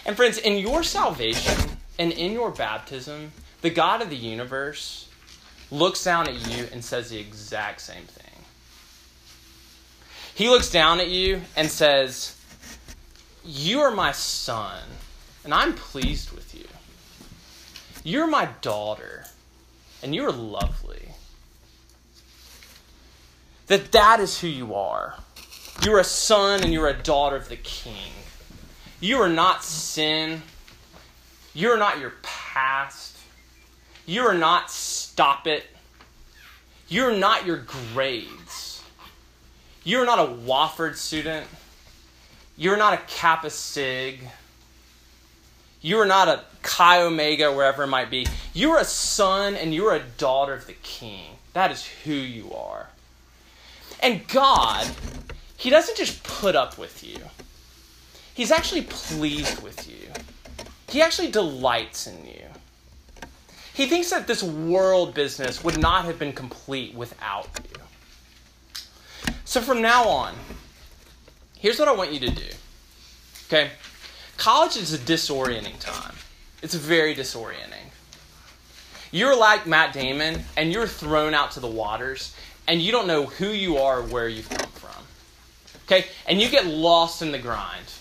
And 0.06 0.16
friends, 0.16 0.38
in 0.38 0.58
your 0.58 0.84
salvation 0.84 1.78
and 1.98 2.12
in 2.12 2.34
your 2.34 2.52
baptism, 2.52 3.32
the 3.62 3.70
God 3.70 4.02
of 4.02 4.10
the 4.10 4.18
universe 4.18 5.08
looks 5.72 6.04
down 6.04 6.28
at 6.28 6.36
you 6.50 6.68
and 6.72 6.84
says 6.84 7.10
the 7.10 7.20
exact 7.20 7.82
same 7.82 8.04
thing. 8.04 8.44
He 10.36 10.50
looks 10.50 10.70
down 10.70 11.00
at 11.00 11.10
you 11.10 11.42
and 11.56 11.70
says, 11.70 12.36
you 13.46 13.82
are 13.82 13.92
my 13.92 14.14
son, 14.14 14.80
and 15.44 15.54
I'm 15.54 15.74
pleased 15.74 16.32
with 16.32 16.56
you. 16.56 16.66
You're 18.04 18.28
my 18.28 18.48
daughter, 18.62 19.26
and 20.02 20.16
you're 20.16 20.32
lovely. 20.32 21.10
That 23.68 23.92
that 23.92 24.20
is 24.20 24.40
who 24.40 24.48
you 24.48 24.74
are. 24.76 25.16
You're 25.84 26.00
a 26.00 26.06
son 26.06 26.64
and 26.64 26.72
you're 26.72 26.88
a 26.88 26.94
daughter 26.94 27.36
of 27.36 27.50
the 27.50 27.58
king. 27.58 28.12
You 29.04 29.22
are 29.22 29.28
not 29.28 29.66
sin. 29.66 30.42
You're 31.54 31.78
not 31.78 32.00
your 32.00 32.14
past. 32.22 33.18
You 34.06 34.22
are 34.22 34.34
not 34.34 34.72
stop 34.72 35.46
it. 35.46 35.66
You're 36.88 37.12
not 37.12 37.46
your 37.46 37.66
grades. 37.94 38.82
You're 39.84 40.06
not 40.06 40.20
a 40.20 40.32
Wofford 40.32 40.96
student. 40.96 41.48
You're 42.56 42.78
not 42.78 42.94
a 42.94 42.98
Kappa 43.08 43.50
Sig. 43.50 44.22
You 45.82 45.98
are 45.98 46.06
not 46.06 46.30
a 46.30 46.46
Chi 46.62 47.02
Omega, 47.02 47.52
wherever 47.52 47.84
it 47.84 47.88
might 47.88 48.10
be. 48.10 48.26
You're 48.54 48.80
a 48.80 48.86
son 48.86 49.56
and 49.56 49.76
you're 49.76 49.96
a 49.96 50.04
daughter 50.18 50.54
of 50.54 50.66
the 50.66 50.78
King. 50.82 51.36
That 51.52 51.72
is 51.72 51.86
who 52.06 52.14
you 52.14 52.54
are. 52.54 52.88
And 54.02 54.26
God, 54.30 54.90
He 55.58 55.70
doesn't 55.70 55.98
just 55.98 56.24
put 56.24 56.56
up 56.56 56.78
with 56.78 57.04
you, 57.04 57.20
He's 58.34 58.52
actually 58.52 58.84
pleased 58.84 59.62
with 59.62 59.88
you. 59.88 60.10
He 60.90 61.02
actually 61.02 61.32
delights 61.32 62.08
in 62.08 62.26
you. 62.26 62.44
He 63.74 63.88
thinks 63.88 64.10
that 64.12 64.28
this 64.28 64.44
world 64.44 65.14
business 65.14 65.64
would 65.64 65.80
not 65.80 66.06
have 66.06 66.20
been 66.20 66.34
complete 66.34 66.94
without 66.94 67.50
you. 67.64 67.82
So 69.46 69.62
from 69.62 69.82
now 69.82 70.08
on, 70.08 70.36
here's 71.58 71.80
what 71.80 71.88
I 71.88 71.92
want 71.94 72.14
you 72.14 72.20
to 72.20 72.30
do. 72.30 72.50
Okay? 73.48 73.72
College 74.38 74.78
is 74.78 74.94
a 74.94 74.98
disorienting 74.98 75.80
time. 75.80 76.16
It's 76.62 76.76
very 76.76 77.16
disorienting. 77.16 77.92
You're 79.12 79.38
like 79.38 79.68
Matt 79.68 79.94
Damon 79.94 80.44
and 80.58 80.72
you're 80.72 80.88
thrown 80.88 81.34
out 81.34 81.52
to 81.52 81.60
the 81.60 81.68
waters 81.68 82.36
and 82.68 82.82
you 82.82 82.92
don't 82.92 83.06
know 83.06 83.26
who 83.26 83.50
you 83.50 83.78
are 83.78 84.00
or 84.00 84.04
where 84.04 84.28
you've 84.28 84.50
come 84.50 84.70
from. 84.72 85.04
Okay? 85.86 86.08
And 86.28 86.42
you 86.42 86.50
get 86.50 86.66
lost 86.66 87.22
in 87.22 87.32
the 87.32 87.40
grind. 87.40 87.93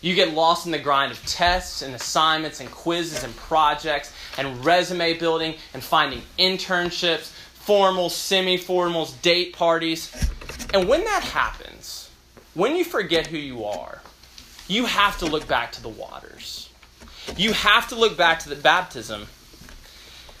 You 0.00 0.14
get 0.14 0.32
lost 0.32 0.66
in 0.66 0.72
the 0.72 0.78
grind 0.78 1.12
of 1.12 1.24
tests 1.26 1.82
and 1.82 1.94
assignments 1.94 2.60
and 2.60 2.70
quizzes 2.70 3.22
and 3.22 3.36
projects 3.36 4.12
and 4.38 4.64
resume 4.64 5.18
building 5.18 5.56
and 5.74 5.82
finding 5.82 6.22
internships, 6.38 7.32
formals, 7.64 8.12
semi 8.12 8.56
formals, 8.56 9.20
date 9.20 9.54
parties. 9.54 10.10
And 10.72 10.88
when 10.88 11.04
that 11.04 11.22
happens, 11.22 12.10
when 12.54 12.76
you 12.76 12.84
forget 12.84 13.26
who 13.26 13.36
you 13.36 13.64
are, 13.64 14.00
you 14.68 14.86
have 14.86 15.18
to 15.18 15.26
look 15.26 15.46
back 15.46 15.72
to 15.72 15.82
the 15.82 15.88
waters. 15.88 16.70
You 17.36 17.52
have 17.52 17.88
to 17.88 17.94
look 17.94 18.16
back 18.16 18.38
to 18.40 18.48
the 18.48 18.56
baptism. 18.56 19.26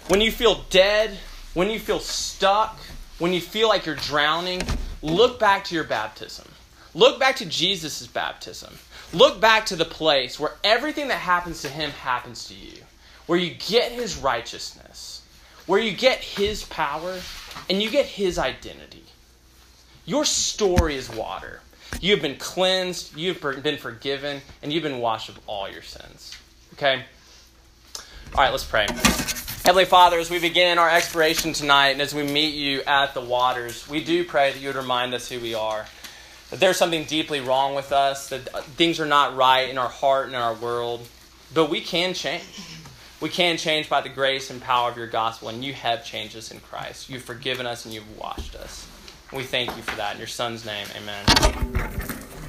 When 0.08 0.20
you 0.20 0.32
feel 0.32 0.64
dead, 0.70 1.18
when 1.54 1.70
you 1.70 1.78
feel 1.78 2.00
stuck, 2.00 2.78
when 3.18 3.32
you 3.32 3.40
feel 3.40 3.68
like 3.68 3.86
you're 3.86 3.96
drowning, 3.96 4.62
look 5.02 5.38
back 5.38 5.64
to 5.64 5.74
your 5.74 5.84
baptism. 5.84 6.46
Look 6.94 7.20
back 7.20 7.36
to 7.36 7.46
Jesus' 7.46 8.06
baptism. 8.06 8.78
Look 9.12 9.40
back 9.40 9.66
to 9.66 9.76
the 9.76 9.84
place 9.84 10.38
where 10.38 10.52
everything 10.62 11.08
that 11.08 11.18
happens 11.18 11.62
to 11.62 11.68
him 11.68 11.90
happens 11.90 12.46
to 12.46 12.54
you, 12.54 12.78
where 13.26 13.38
you 13.38 13.54
get 13.54 13.90
his 13.90 14.16
righteousness, 14.16 15.22
where 15.66 15.80
you 15.80 15.92
get 15.92 16.18
his 16.18 16.64
power, 16.64 17.18
and 17.68 17.82
you 17.82 17.90
get 17.90 18.06
his 18.06 18.38
identity. 18.38 19.04
Your 20.06 20.24
story 20.24 20.94
is 20.94 21.10
water. 21.10 21.60
You 22.00 22.12
have 22.12 22.22
been 22.22 22.36
cleansed, 22.36 23.16
you've 23.16 23.40
been 23.40 23.78
forgiven, 23.78 24.42
and 24.62 24.72
you've 24.72 24.84
been 24.84 25.00
washed 25.00 25.28
of 25.28 25.40
all 25.46 25.68
your 25.68 25.82
sins. 25.82 26.36
Okay? 26.74 27.04
All 28.34 28.44
right, 28.44 28.50
let's 28.50 28.64
pray. 28.64 28.86
Heavenly 29.64 29.84
Father, 29.84 30.18
as 30.18 30.30
we 30.30 30.38
begin 30.38 30.78
our 30.78 30.88
exploration 30.88 31.52
tonight 31.52 31.90
and 31.90 32.00
as 32.00 32.14
we 32.14 32.22
meet 32.22 32.54
you 32.54 32.82
at 32.82 33.12
the 33.12 33.20
waters, 33.20 33.88
we 33.88 34.02
do 34.02 34.24
pray 34.24 34.52
that 34.52 34.60
you 34.60 34.68
would 34.68 34.76
remind 34.76 35.14
us 35.14 35.28
who 35.28 35.40
we 35.40 35.54
are. 35.54 35.86
That 36.50 36.60
there's 36.60 36.76
something 36.76 37.04
deeply 37.04 37.40
wrong 37.40 37.74
with 37.74 37.92
us, 37.92 38.28
that 38.30 38.52
uh, 38.54 38.60
things 38.62 39.00
are 39.00 39.06
not 39.06 39.36
right 39.36 39.68
in 39.68 39.78
our 39.78 39.88
heart 39.88 40.26
and 40.26 40.34
in 40.34 40.40
our 40.40 40.54
world, 40.54 41.06
but 41.54 41.70
we 41.70 41.80
can 41.80 42.14
change. 42.14 42.42
we 43.20 43.28
can 43.28 43.56
change 43.56 43.88
by 43.88 44.00
the 44.00 44.08
grace 44.08 44.50
and 44.50 44.60
power 44.60 44.90
of 44.90 44.96
your 44.96 45.06
gospel, 45.06 45.48
and 45.48 45.64
you 45.64 45.72
have 45.74 46.04
changed 46.04 46.36
us 46.36 46.50
in 46.50 46.60
Christ. 46.60 47.08
You've 47.08 47.22
forgiven 47.22 47.66
us 47.66 47.84
and 47.84 47.94
you've 47.94 48.18
washed 48.18 48.56
us. 48.56 48.86
We 49.32 49.44
thank 49.44 49.76
you 49.76 49.82
for 49.82 49.96
that. 49.96 50.14
In 50.14 50.18
your 50.18 50.26
son's 50.26 50.64
name, 50.64 50.86
amen. 50.96 52.39